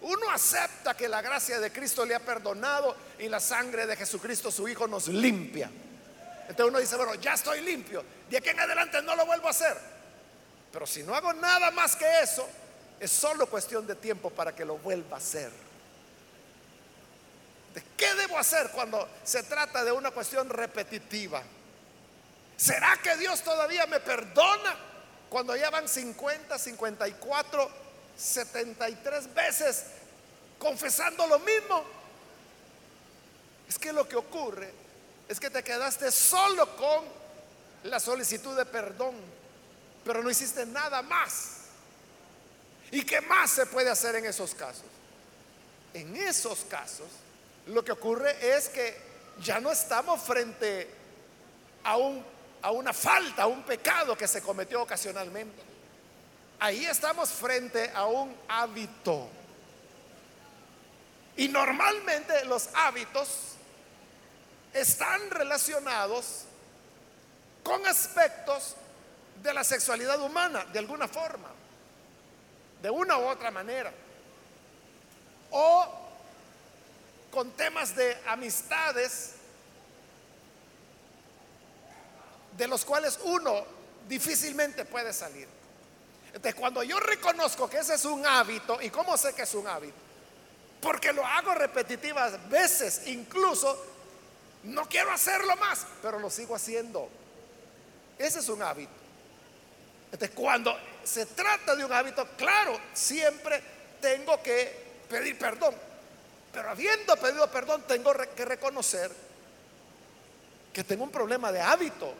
[0.00, 4.50] Uno acepta que la gracia de Cristo le ha perdonado y la sangre de Jesucristo,
[4.50, 5.70] su Hijo, nos limpia.
[6.48, 9.50] Entonces uno dice, bueno, ya estoy limpio, de aquí en adelante no lo vuelvo a
[9.50, 9.93] hacer.
[10.74, 12.44] Pero si no hago nada más que eso,
[12.98, 15.52] es solo cuestión de tiempo para que lo vuelva a hacer.
[17.72, 21.44] ¿De qué debo hacer cuando se trata de una cuestión repetitiva?
[22.56, 24.76] ¿Será que Dios todavía me perdona
[25.30, 27.70] cuando ya van 50, 54,
[28.16, 29.84] 73 veces
[30.58, 31.84] confesando lo mismo?
[33.68, 34.72] Es que lo que ocurre
[35.28, 37.04] es que te quedaste solo con
[37.84, 39.14] la solicitud de perdón,
[40.14, 41.56] pero no hiciste nada más.
[42.92, 44.84] ¿Y qué más se puede hacer en esos casos?
[45.92, 47.08] En esos casos,
[47.66, 48.96] lo que ocurre es que
[49.40, 50.88] ya no estamos frente
[51.82, 52.24] a, un,
[52.62, 55.60] a una falta, a un pecado que se cometió ocasionalmente.
[56.60, 59.28] Ahí estamos frente a un hábito.
[61.36, 63.56] Y normalmente los hábitos
[64.72, 66.44] están relacionados
[67.64, 68.76] con aspectos
[69.42, 71.48] de la sexualidad humana, de alguna forma
[72.84, 73.90] de una u otra manera.
[75.50, 75.88] O
[77.30, 79.36] con temas de amistades
[82.54, 83.64] de los cuales uno
[84.06, 85.48] difícilmente puede salir.
[86.26, 89.66] Entonces, cuando yo reconozco que ese es un hábito, ¿y cómo sé que es un
[89.66, 89.96] hábito?
[90.82, 93.82] Porque lo hago repetitivas veces, incluso
[94.64, 97.08] no quiero hacerlo más, pero lo sigo haciendo.
[98.18, 99.03] Ese es un hábito.
[100.34, 103.62] Cuando se trata de un hábito, claro, siempre
[104.00, 105.74] tengo que pedir perdón.
[106.52, 109.10] Pero habiendo pedido perdón, tengo que reconocer
[110.72, 112.12] que tengo un problema de hábito.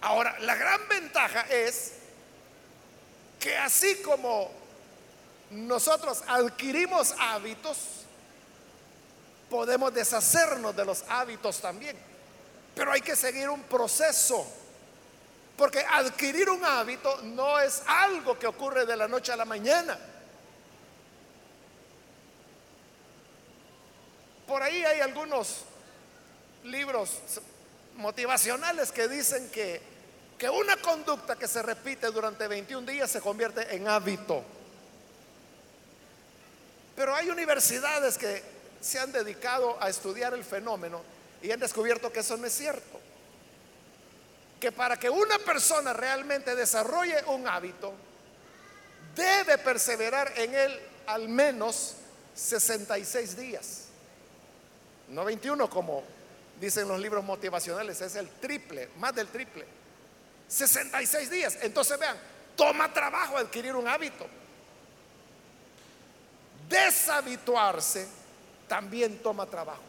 [0.00, 1.92] Ahora, la gran ventaja es
[3.38, 4.50] que así como
[5.50, 7.78] nosotros adquirimos hábitos,
[9.50, 11.96] podemos deshacernos de los hábitos también.
[12.74, 14.46] Pero hay que seguir un proceso.
[15.56, 19.98] Porque adquirir un hábito no es algo que ocurre de la noche a la mañana.
[24.46, 25.64] Por ahí hay algunos
[26.64, 27.18] libros
[27.96, 29.80] motivacionales que dicen que,
[30.38, 34.42] que una conducta que se repite durante 21 días se convierte en hábito.
[36.96, 38.42] Pero hay universidades que
[38.80, 41.02] se han dedicado a estudiar el fenómeno
[41.42, 43.11] y han descubierto que eso no es cierto
[44.62, 47.92] que para que una persona realmente desarrolle un hábito,
[49.12, 51.96] debe perseverar en él al menos
[52.32, 53.86] 66 días.
[55.08, 56.04] No 21 como
[56.60, 59.66] dicen los libros motivacionales, es el triple, más del triple.
[60.46, 61.58] 66 días.
[61.62, 62.16] Entonces vean,
[62.54, 64.28] toma trabajo adquirir un hábito.
[66.68, 68.06] Deshabituarse
[68.68, 69.82] también toma trabajo.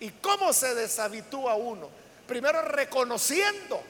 [0.00, 1.99] ¿Y cómo se deshabitúa uno?
[2.30, 3.82] Primero reconociendo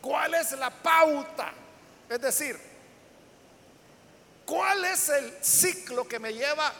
[0.00, 1.52] cuál es la pauta,
[2.08, 2.58] es decir,
[4.46, 6.72] cuál es el ciclo que me lleva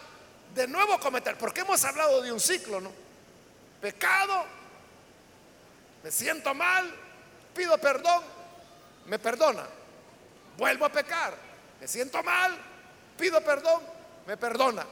[0.55, 2.91] de nuevo a cometer, porque hemos hablado de un ciclo, ¿no?
[3.83, 4.47] Pecado,
[6.03, 6.91] me siento mal,
[7.55, 8.25] pido perdón,
[9.05, 9.67] me perdona,
[10.57, 11.35] vuelvo a pecar,
[11.79, 12.57] me siento mal,
[13.19, 13.83] pido perdón,
[14.27, 14.87] me perdona,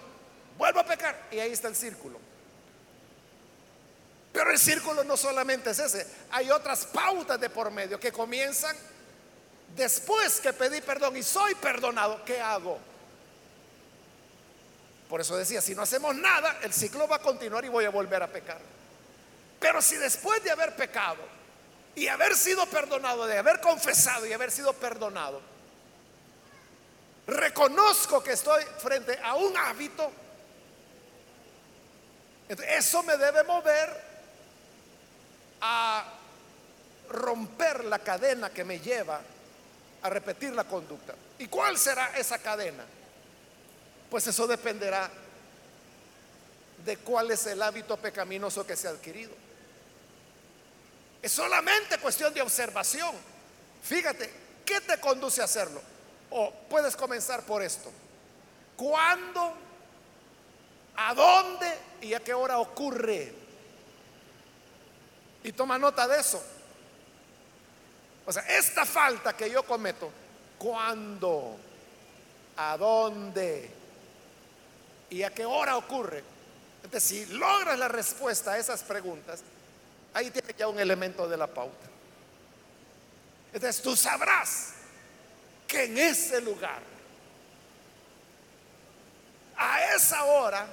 [0.59, 2.28] vuelvo a pecar y ahí está el círculo.
[4.33, 8.77] Pero el círculo no solamente es ese, hay otras pautas de por medio que comienzan
[9.75, 12.79] después que pedí perdón y soy perdonado, ¿qué hago?
[15.09, 17.91] Por eso decía, si no hacemos nada, el ciclo va a continuar y voy a
[17.91, 18.61] volver a pecar.
[19.59, 21.23] Pero si después de haber pecado
[21.95, 25.41] y haber sido perdonado, de haber confesado y haber sido perdonado,
[27.27, 30.13] reconozco que estoy frente a un hábito,
[32.49, 34.08] eso me debe mover
[35.61, 36.05] a
[37.09, 39.21] romper la cadena que me lleva
[40.03, 41.15] a repetir la conducta.
[41.39, 42.85] ¿Y cuál será esa cadena?
[44.11, 45.11] Pues eso dependerá
[46.85, 49.33] de cuál es el hábito pecaminoso que se ha adquirido.
[51.21, 53.15] Es solamente cuestión de observación.
[53.83, 54.31] Fíjate,
[54.65, 55.81] ¿qué te conduce a hacerlo?
[56.31, 57.91] O puedes comenzar por esto.
[58.77, 59.55] ¿Cuándo?
[60.97, 61.79] ¿A dónde?
[62.03, 63.35] ¿Y a qué hora ocurre?
[65.45, 66.43] Y toma nota de eso.
[68.27, 70.11] O sea, esta falta que yo cometo,
[70.59, 71.57] ¿cuándo?
[72.57, 73.71] ¿A dónde?
[75.11, 76.23] ¿Y a qué hora ocurre?
[76.83, 79.43] Entonces, si logras la respuesta a esas preguntas,
[80.13, 81.87] ahí tiene ya un elemento de la pauta.
[83.53, 84.75] Entonces, tú sabrás
[85.67, 86.83] que en ese lugar,
[89.57, 90.67] a esa hora,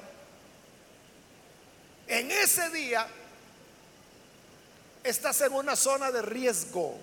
[2.07, 3.07] en ese día,
[5.05, 6.97] estás en una zona de riesgo.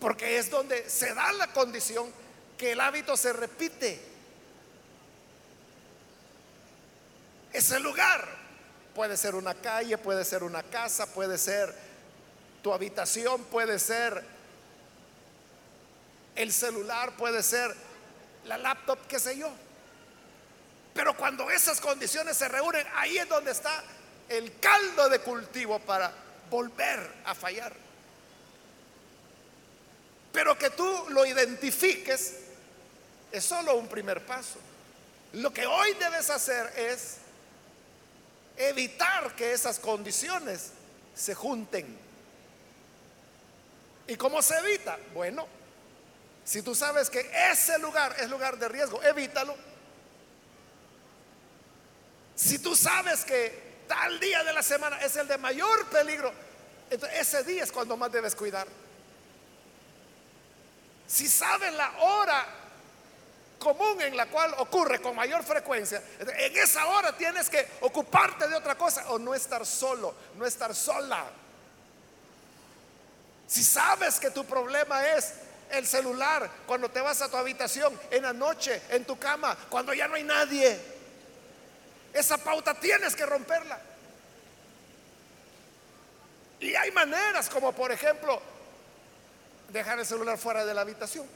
[0.00, 2.12] Porque es donde se da la condición
[2.58, 4.00] que el hábito se repite.
[7.52, 8.44] Ese lugar
[8.94, 11.74] Puede ser una calle, puede ser una casa, puede ser
[12.62, 14.24] tu habitación, puede ser
[16.36, 17.74] el celular, puede ser
[18.44, 19.50] la laptop, qué sé yo.
[20.94, 23.82] Pero cuando esas condiciones se reúnen, ahí es donde está
[24.28, 26.12] el caldo de cultivo para
[26.50, 27.72] volver a fallar.
[30.32, 32.34] Pero que tú lo identifiques
[33.30, 34.58] es solo un primer paso.
[35.34, 37.16] Lo que hoy debes hacer es
[38.56, 40.70] evitar que esas condiciones
[41.14, 41.98] se junten.
[44.06, 44.98] ¿Y cómo se evita?
[45.12, 45.46] Bueno,
[46.44, 49.56] si tú sabes que ese lugar es lugar de riesgo, evítalo.
[52.36, 56.32] Si tú sabes que tal día de la semana es el de mayor peligro,
[56.90, 58.66] entonces ese día es cuando más debes cuidar.
[61.06, 62.46] Si sabes la hora
[63.58, 68.56] común en la cual ocurre con mayor frecuencia, en esa hora tienes que ocuparte de
[68.56, 71.24] otra cosa o no estar solo, no estar sola.
[73.46, 75.34] Si sabes que tu problema es
[75.70, 79.92] el celular cuando te vas a tu habitación, en la noche, en tu cama, cuando
[79.92, 80.93] ya no hay nadie,
[82.14, 83.78] esa pauta tienes que romperla.
[86.60, 88.40] Y hay maneras como por ejemplo
[89.68, 91.26] dejar el celular fuera de la habitación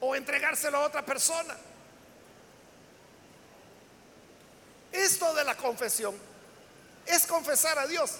[0.00, 1.56] o entregárselo a otra persona.
[4.92, 6.14] Esto de la confesión
[7.06, 8.16] es confesar a Dios,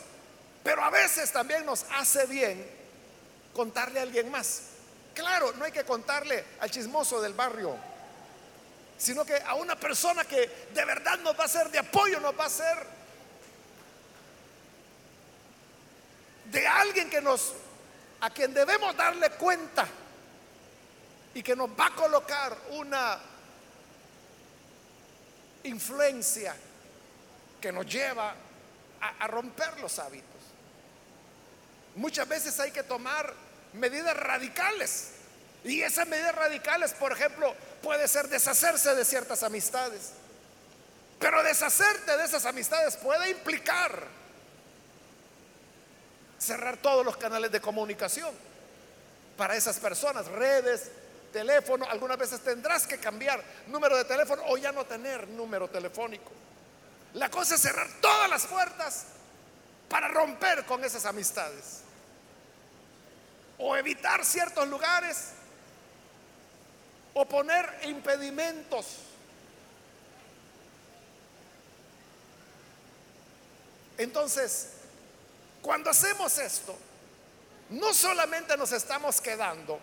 [0.64, 2.66] pero a veces también nos hace bien
[3.52, 4.62] contarle a alguien más.
[5.14, 7.76] Claro, no hay que contarle al chismoso del barrio,
[9.02, 12.38] sino que a una persona que de verdad nos va a ser de apoyo, nos
[12.38, 12.86] va a ser
[16.44, 17.52] de alguien que nos
[18.20, 19.88] a quien debemos darle cuenta
[21.34, 23.18] y que nos va a colocar una
[25.64, 26.54] influencia
[27.60, 28.32] que nos lleva
[29.00, 30.28] a, romper los hábitos.
[31.96, 33.34] Muchas veces hay que tomar
[33.72, 35.11] medidas radicales.
[35.64, 40.12] Y esas medidas radicales, por ejemplo, puede ser deshacerse de ciertas amistades.
[41.18, 44.06] Pero deshacerte de esas amistades puede implicar
[46.38, 48.34] cerrar todos los canales de comunicación
[49.36, 50.90] para esas personas, redes,
[51.32, 56.30] teléfono, algunas veces tendrás que cambiar número de teléfono o ya no tener número telefónico.
[57.14, 59.04] La cosa es cerrar todas las puertas
[59.88, 61.80] para romper con esas amistades.
[63.58, 65.32] O evitar ciertos lugares.
[67.14, 68.86] O poner impedimentos.
[73.98, 74.68] Entonces,
[75.60, 76.76] cuando hacemos esto,
[77.70, 79.78] no solamente nos estamos quedando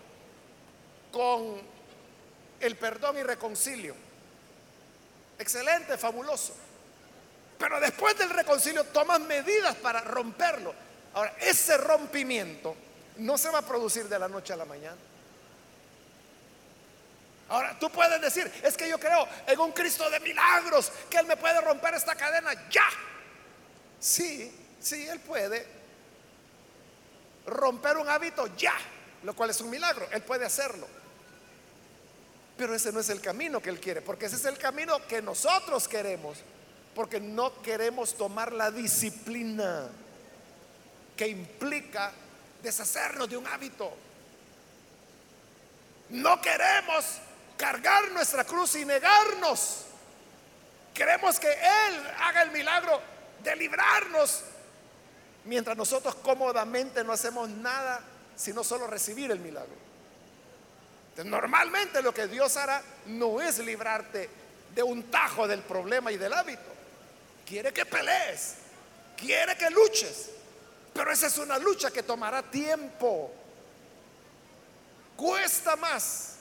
[1.10, 1.60] con
[2.60, 3.94] el perdón y reconcilio.
[5.38, 6.54] Excelente, fabuloso.
[7.58, 10.74] Pero después del reconcilio toman medidas para romperlo.
[11.14, 12.76] Ahora, ese rompimiento
[13.16, 14.96] no se va a producir de la noche a la mañana.
[17.50, 21.26] Ahora, tú puedes decir, es que yo creo en un Cristo de milagros, que Él
[21.26, 22.88] me puede romper esta cadena ya.
[23.98, 25.66] Sí, sí, Él puede
[27.46, 28.74] romper un hábito ya,
[29.24, 30.06] lo cual es un milagro.
[30.12, 30.86] Él puede hacerlo.
[32.56, 35.20] Pero ese no es el camino que Él quiere, porque ese es el camino que
[35.20, 36.38] nosotros queremos,
[36.94, 39.88] porque no queremos tomar la disciplina
[41.16, 42.12] que implica
[42.62, 43.92] deshacernos de un hábito.
[46.10, 47.18] No queremos
[47.60, 49.84] cargar nuestra cruz y negarnos.
[50.94, 53.00] Queremos que Él haga el milagro
[53.44, 54.42] de librarnos,
[55.44, 58.00] mientras nosotros cómodamente no hacemos nada,
[58.34, 59.78] sino solo recibir el milagro.
[61.22, 64.30] Normalmente lo que Dios hará no es librarte
[64.74, 66.62] de un tajo del problema y del hábito.
[67.44, 68.54] Quiere que pelees,
[69.18, 70.30] quiere que luches,
[70.94, 73.30] pero esa es una lucha que tomará tiempo.
[75.14, 76.39] Cuesta más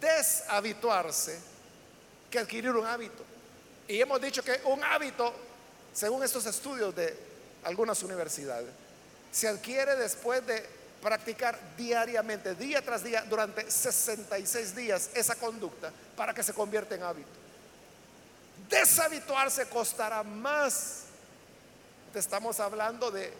[0.00, 1.38] deshabituarse
[2.30, 3.24] que adquirir un hábito.
[3.88, 5.32] Y hemos dicho que un hábito,
[5.92, 7.16] según estos estudios de
[7.64, 8.68] algunas universidades,
[9.30, 10.64] se adquiere después de
[11.02, 17.02] practicar diariamente, día tras día, durante 66 días esa conducta para que se convierta en
[17.02, 17.28] hábito.
[18.68, 21.02] Deshabituarse costará más.
[22.14, 23.32] Estamos hablando de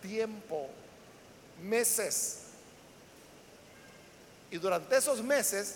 [0.00, 0.68] tiempo,
[1.62, 2.38] meses.
[4.50, 5.74] Y durante esos meses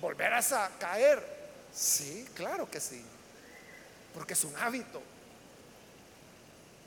[0.00, 1.22] volverás a caer.
[1.72, 3.04] Sí, claro que sí.
[4.14, 5.02] Porque es un hábito.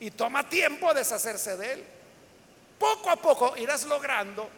[0.00, 1.84] Y toma tiempo deshacerse de él
[2.78, 4.48] poco a poco irás logrando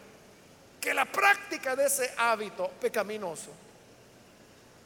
[0.80, 3.50] que la práctica de ese hábito pecaminoso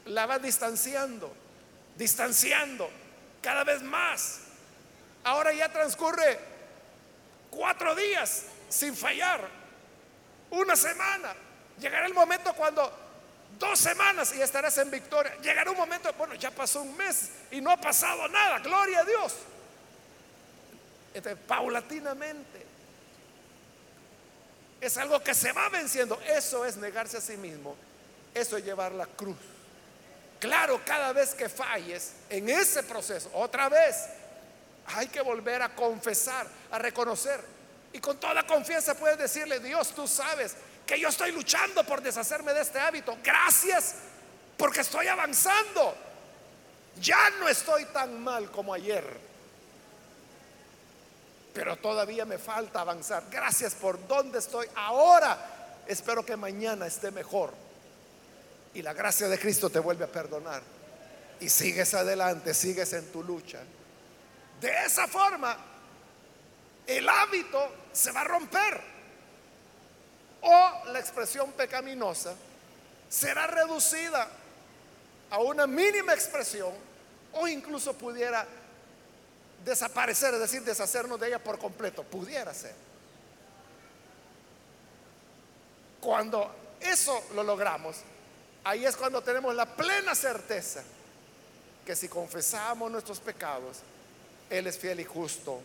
[0.06, 1.30] la va distanciando
[1.96, 2.88] distanciando
[3.42, 4.40] cada vez más.
[5.24, 6.38] Ahora ya transcurre
[7.50, 9.48] cuatro días sin fallar,
[10.50, 11.34] una semana.
[11.78, 12.90] Llegará el momento cuando
[13.58, 15.34] dos semanas y estarás en victoria.
[15.40, 19.04] Llegará un momento, bueno, ya pasó un mes y no ha pasado nada, gloria a
[19.04, 19.34] Dios.
[21.14, 22.66] Entonces, paulatinamente,
[24.80, 26.20] es algo que se va venciendo.
[26.26, 27.74] Eso es negarse a sí mismo.
[28.34, 29.36] Eso es llevar la cruz.
[30.38, 33.96] Claro, cada vez que falles en ese proceso, otra vez,
[34.88, 37.40] hay que volver a confesar, a reconocer.
[37.92, 40.54] Y con toda confianza puedes decirle, Dios, tú sabes
[40.86, 43.18] que yo estoy luchando por deshacerme de este hábito.
[43.22, 43.96] Gracias,
[44.56, 45.94] porque estoy avanzando.
[47.00, 49.26] Ya no estoy tan mal como ayer
[51.56, 53.24] pero todavía me falta avanzar.
[53.30, 55.38] Gracias por donde estoy ahora.
[55.86, 57.54] Espero que mañana esté mejor.
[58.74, 60.62] Y la gracia de Cristo te vuelve a perdonar.
[61.40, 63.60] Y sigues adelante, sigues en tu lucha.
[64.60, 65.56] De esa forma,
[66.86, 68.95] el hábito se va a romper.
[70.42, 72.34] O la expresión pecaminosa
[73.08, 74.28] será reducida
[75.30, 76.72] a una mínima expresión
[77.32, 78.46] o incluso pudiera
[79.64, 82.02] desaparecer, es decir, deshacernos de ella por completo.
[82.04, 82.74] Pudiera ser.
[86.00, 87.96] Cuando eso lo logramos,
[88.64, 90.82] ahí es cuando tenemos la plena certeza
[91.84, 93.78] que si confesamos nuestros pecados,
[94.50, 95.60] Él es fiel y justo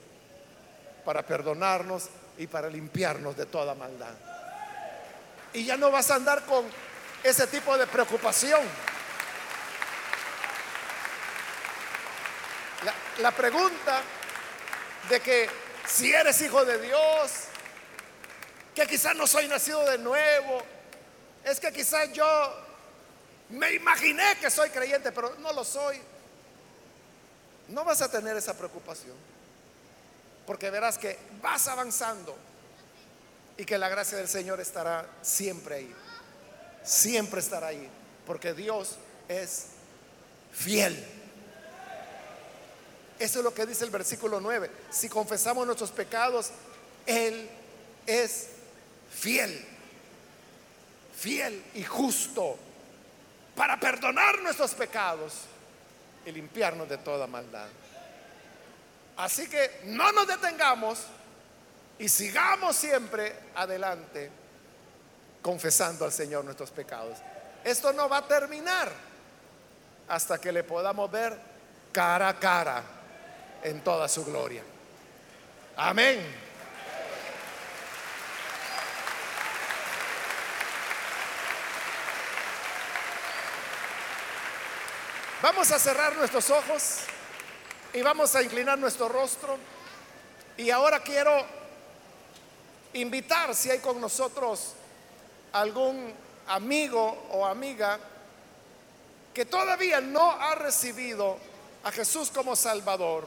[1.06, 4.14] para perdonarnos y para limpiarnos de toda maldad.
[5.54, 6.66] Y ya no vas a andar con
[7.24, 8.62] ese tipo de preocupación
[13.20, 14.02] la, pregunta
[15.10, 15.50] de que
[15.86, 17.32] si eres hijo de Dios,
[18.74, 20.64] que quizás no soy nacido de nuevo,
[21.44, 22.26] es que quizás yo
[23.50, 26.02] me imaginé que soy creyente, pero no lo soy.
[27.68, 29.16] No vas a tener esa preocupación,
[30.46, 32.36] porque verás que vas avanzando
[33.62, 35.96] y que la gracia del Señor estará siempre ahí,
[36.84, 37.88] siempre estará ahí,
[38.26, 38.96] porque Dios
[39.28, 39.68] es
[40.52, 40.98] fiel.
[43.20, 44.72] Eso es lo que dice el versículo 9.
[44.90, 46.50] Si confesamos nuestros pecados,
[47.06, 47.48] Él
[48.08, 48.48] es
[49.12, 49.64] fiel,
[51.16, 52.58] fiel y justo
[53.56, 55.34] para perdonar nuestros pecados
[56.26, 57.68] y limpiarnos de toda maldad.
[59.18, 61.06] Así que no nos detengamos
[62.02, 64.32] y sigamos siempre adelante
[65.40, 67.20] confesando al Señor nuestros pecados.
[67.64, 68.92] Esto no va a terminar
[70.08, 71.38] hasta que le podamos ver
[71.92, 72.84] cara a cara
[73.62, 74.64] en toda su gloria.
[75.78, 76.26] Amén.
[85.44, 87.02] Vamos a cerrar nuestros ojos
[87.94, 89.56] y vamos a inclinar nuestro rostro.
[90.58, 91.61] Y ahora quiero
[92.94, 94.74] invitar si hay con nosotros
[95.54, 96.14] algún
[96.48, 98.00] amigo o amiga
[99.34, 101.38] que todavía no ha recibido
[101.84, 103.26] a Jesús como Salvador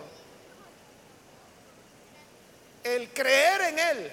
[2.84, 4.10] el creer en Él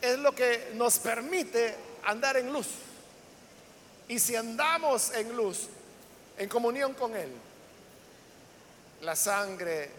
[0.00, 2.66] es lo que nos permite andar en luz.
[4.08, 5.68] Y si andamos en luz,
[6.38, 7.30] en comunión con Él,
[9.02, 9.90] la sangre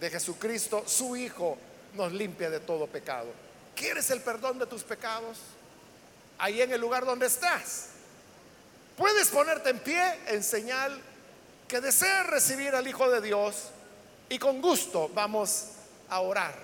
[0.00, 1.58] de Jesucristo, su Hijo,
[1.98, 3.26] nos limpia de todo pecado.
[3.74, 5.36] ¿Quieres el perdón de tus pecados?
[6.38, 7.88] Ahí en el lugar donde estás.
[8.96, 10.98] Puedes ponerte en pie en señal
[11.66, 13.70] que deseas recibir al Hijo de Dios
[14.28, 15.66] y con gusto vamos
[16.08, 16.54] a orar.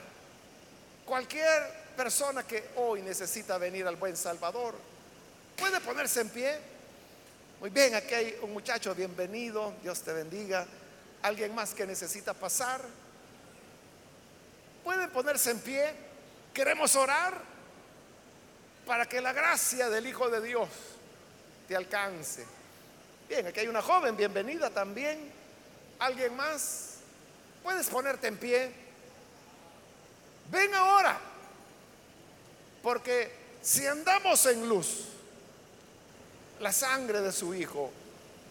[1.04, 4.74] Cualquier persona que hoy necesita venir al buen Salvador
[5.56, 6.58] puede ponerse en pie.
[7.60, 10.64] Muy bien, aquí hay un muchacho, bienvenido, Dios te bendiga.
[11.22, 12.80] Alguien más que necesita pasar.
[14.84, 15.92] Pueden ponerse en pie.
[16.52, 17.40] Queremos orar
[18.86, 20.68] para que la gracia del Hijo de Dios
[21.66, 22.44] te alcance.
[23.28, 25.32] Bien, aquí hay una joven, bienvenida también.
[25.98, 26.96] ¿Alguien más?
[27.62, 28.70] Puedes ponerte en pie.
[30.50, 31.18] Ven ahora,
[32.82, 33.32] porque
[33.62, 35.06] si andamos en luz,
[36.60, 37.90] la sangre de su Hijo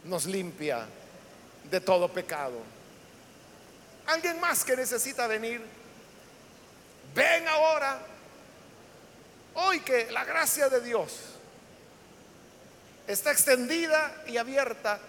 [0.06, 0.88] nos limpia
[1.70, 2.58] de todo pecado.
[4.08, 5.62] Alguien más que necesita venir,
[7.14, 8.00] ven ahora.
[9.56, 11.12] Hoy que la gracia de Dios
[13.08, 15.00] está extendida y abierta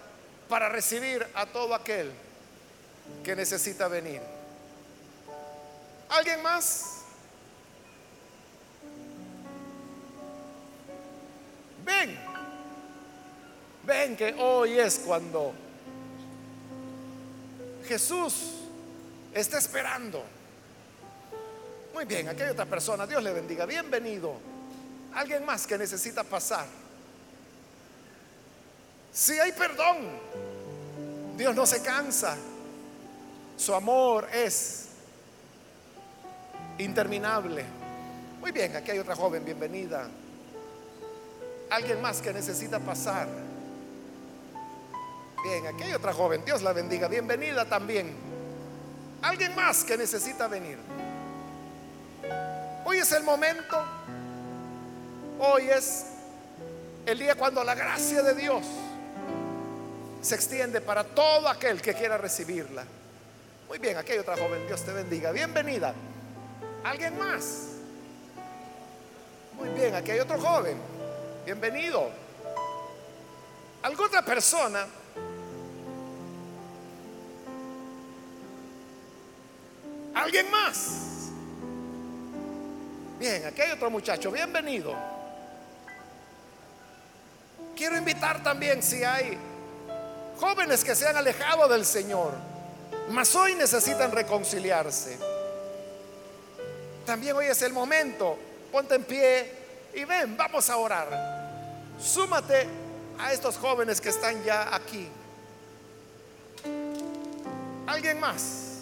[0.47, 2.11] para recibir a todo aquel
[3.23, 4.21] que necesita venir.
[6.09, 7.01] ¿Alguien más?
[11.83, 12.19] Ven.
[13.83, 15.53] Ven que hoy es cuando
[17.87, 18.51] Jesús
[19.33, 20.23] está esperando.
[21.95, 23.07] Muy bien, aquí hay otra persona.
[23.07, 23.65] Dios le bendiga.
[23.65, 24.33] Bienvenido.
[25.13, 26.65] Alguien más que necesita pasar.
[29.13, 30.09] Si hay perdón,
[31.37, 32.35] Dios no se cansa.
[33.55, 34.87] Su amor es
[36.79, 37.63] interminable.
[38.41, 40.05] Muy bien, aquí hay otra joven, bienvenida.
[41.69, 43.29] Alguien más que necesita pasar.
[45.45, 48.13] Bien, aquí hay otra joven, Dios la bendiga, bienvenida también.
[49.21, 50.77] Alguien más que necesita venir.
[52.87, 53.83] Hoy es el momento,
[55.39, 56.05] hoy es
[57.07, 58.63] el día cuando la gracia de Dios
[60.21, 62.85] se extiende para todo aquel que quiera recibirla.
[63.67, 65.95] Muy bien, aquí hay otra joven, Dios te bendiga, bienvenida.
[66.83, 67.69] ¿Alguien más?
[69.53, 70.77] Muy bien, aquí hay otro joven.
[71.43, 72.11] Bienvenido.
[73.81, 74.85] ¿Alguna otra persona?
[80.13, 81.14] ¿Alguien más?
[83.19, 84.31] Bien, aquí hay otro muchacho.
[84.31, 84.93] Bienvenido.
[87.75, 89.37] Quiero invitar también si hay
[90.39, 92.33] jóvenes que se han alejado del Señor,
[93.09, 95.17] mas hoy necesitan reconciliarse.
[97.05, 98.37] También hoy es el momento
[98.75, 99.49] ponte en pie
[99.93, 101.07] y ven, vamos a orar.
[101.97, 102.67] Súmate
[103.17, 105.07] a estos jóvenes que están ya aquí.
[107.87, 108.79] ¿Alguien más?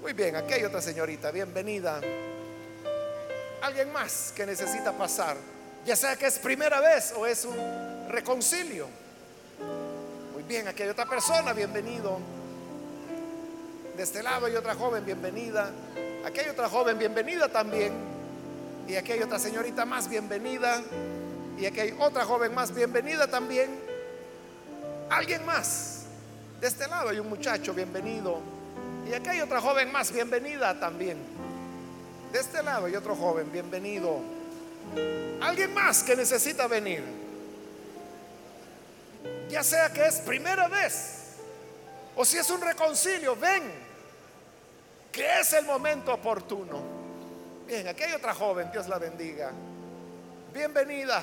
[0.00, 2.00] Muy bien, aquí hay otra señorita, bienvenida.
[3.62, 5.36] ¿Alguien más que necesita pasar?
[5.84, 8.88] Ya sea que es primera vez o es un reconcilio.
[10.32, 12.18] Muy bien, aquí hay otra persona, bienvenido.
[13.96, 15.70] De este lado hay otra joven, bienvenida.
[16.24, 17.92] Aquí hay otra joven, bienvenida también.
[18.88, 20.82] Y aquí hay otra señorita más bienvenida.
[21.58, 23.78] Y aquí hay otra joven más bienvenida también.
[25.10, 26.04] Alguien más.
[26.62, 28.40] De este lado hay un muchacho bienvenido.
[29.06, 31.18] Y aquí hay otra joven más bienvenida también.
[32.32, 34.20] De este lado hay otro joven bienvenido.
[35.40, 37.02] Alguien más que necesita venir.
[39.48, 41.20] Ya sea que es primera vez
[42.16, 43.62] o si es un reconcilio, ven,
[45.10, 46.82] que es el momento oportuno.
[47.66, 49.52] Bien, aquí hay otra joven, Dios la bendiga.
[50.52, 51.22] Bienvenida.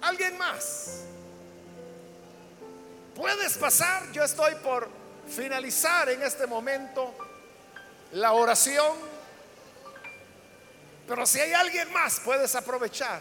[0.00, 1.04] ¿Alguien más?
[3.14, 4.10] ¿Puedes pasar?
[4.12, 4.88] Yo estoy por
[5.28, 7.14] finalizar en este momento
[8.12, 8.96] la oración.
[11.06, 13.20] Pero si hay alguien más, puedes aprovechar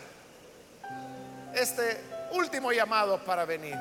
[1.53, 2.01] este
[2.31, 3.75] último llamado para venir.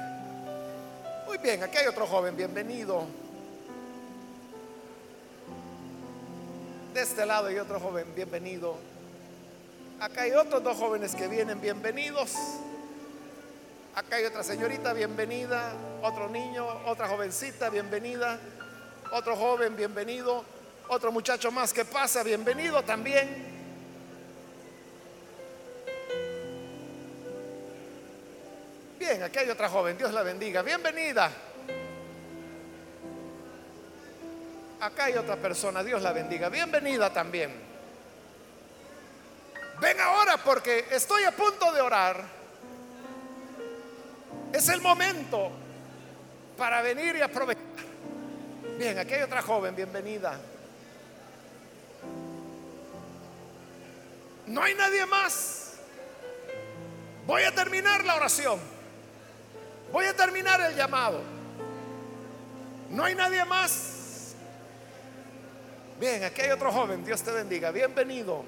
[1.27, 3.07] Muy bien, aquí hay otro joven, bienvenido.
[6.93, 8.77] De este lado hay otro joven, bienvenido.
[10.01, 12.35] Acá hay otros dos jóvenes que vienen, bienvenidos.
[13.95, 15.73] Acá hay otra señorita, bienvenida.
[16.03, 18.41] Otro niño, otra jovencita, bienvenida.
[19.13, 20.45] Otro joven, bienvenido.
[20.89, 23.55] Otro muchacho más que pasa, bienvenido también.
[28.99, 30.63] Bien, aquí hay otra joven, Dios la bendiga.
[30.63, 31.31] Bienvenida.
[34.81, 36.49] Acá hay otra persona, Dios la bendiga.
[36.49, 37.53] Bienvenida también.
[39.81, 42.44] Ven ahora porque estoy a punto de orar.
[44.55, 45.51] Es el momento
[46.57, 47.65] para venir y aprovechar.
[48.79, 50.39] Bien, aquí hay otra joven, bienvenida.
[54.47, 55.73] No hay nadie más.
[57.27, 58.61] Voy a terminar la oración.
[59.93, 61.21] Voy a terminar el llamado.
[62.91, 64.37] No hay nadie más.
[65.99, 68.45] Bien, aquí hay otro joven, Dios te bendiga, bienvenido.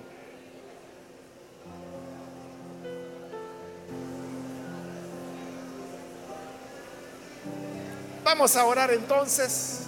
[8.26, 9.82] Vamos a orar entonces.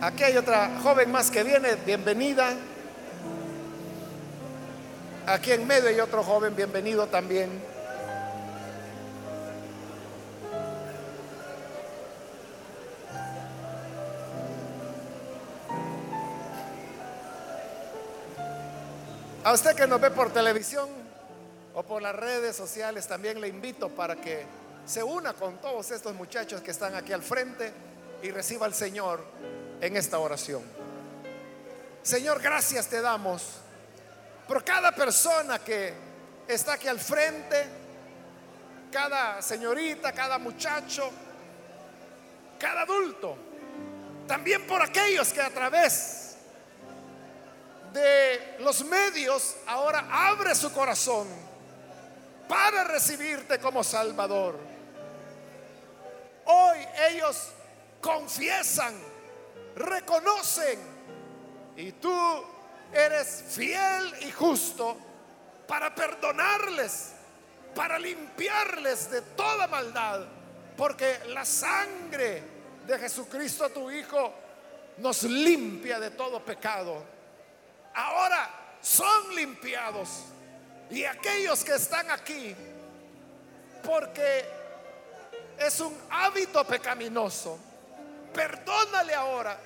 [0.00, 2.52] Aquí hay otra joven más que viene, bienvenida.
[5.28, 7.62] Aquí en medio hay otro joven, bienvenido también.
[19.44, 21.05] A usted que nos ve por televisión
[21.76, 24.46] o por las redes sociales, también le invito para que
[24.86, 27.70] se una con todos estos muchachos que están aquí al frente
[28.22, 29.22] y reciba al Señor
[29.82, 30.62] en esta oración.
[32.02, 33.42] Señor, gracias te damos
[34.48, 35.92] por cada persona que
[36.48, 37.66] está aquí al frente,
[38.90, 41.10] cada señorita, cada muchacho,
[42.58, 43.36] cada adulto,
[44.26, 46.36] también por aquellos que a través
[47.92, 51.45] de los medios ahora abre su corazón
[52.48, 54.58] para recibirte como Salvador.
[56.46, 56.78] Hoy
[57.10, 57.50] ellos
[58.00, 58.94] confiesan,
[59.74, 60.78] reconocen
[61.76, 62.44] y tú
[62.92, 64.96] eres fiel y justo
[65.66, 67.12] para perdonarles,
[67.74, 70.24] para limpiarles de toda maldad,
[70.76, 72.42] porque la sangre
[72.86, 74.32] de Jesucristo tu Hijo
[74.98, 77.02] nos limpia de todo pecado.
[77.94, 78.48] Ahora
[78.80, 80.26] son limpiados.
[80.90, 82.54] Y aquellos que están aquí,
[83.82, 84.44] porque
[85.58, 87.58] es un hábito pecaminoso,
[88.32, 89.58] perdónale ahora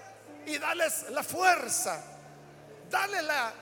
[0.47, 2.03] y dales la fuerza,
[2.89, 3.53] dale la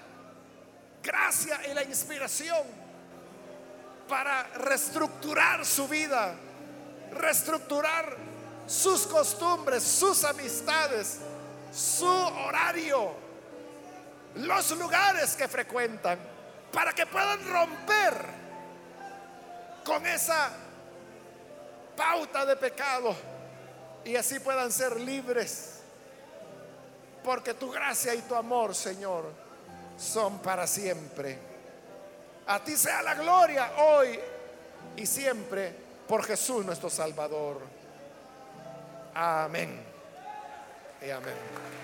[1.03, 2.65] gracia y la inspiración
[4.09, 6.35] para reestructurar su vida,
[7.13, 8.17] reestructurar
[8.67, 11.19] sus costumbres, sus amistades,
[11.73, 13.15] su horario,
[14.37, 16.19] los lugares que frecuentan,
[16.73, 18.27] para que puedan romper
[19.85, 20.51] con esa
[21.97, 23.15] pauta de pecado
[24.05, 25.81] y así puedan ser libres.
[27.25, 29.25] Porque tu gracia y tu amor, Señor,
[29.99, 31.39] son para siempre.
[32.47, 34.19] A ti sea la gloria hoy
[34.97, 35.75] y siempre
[36.07, 37.61] por Jesús nuestro Salvador.
[39.15, 39.85] Amén.
[41.03, 41.78] Y amén.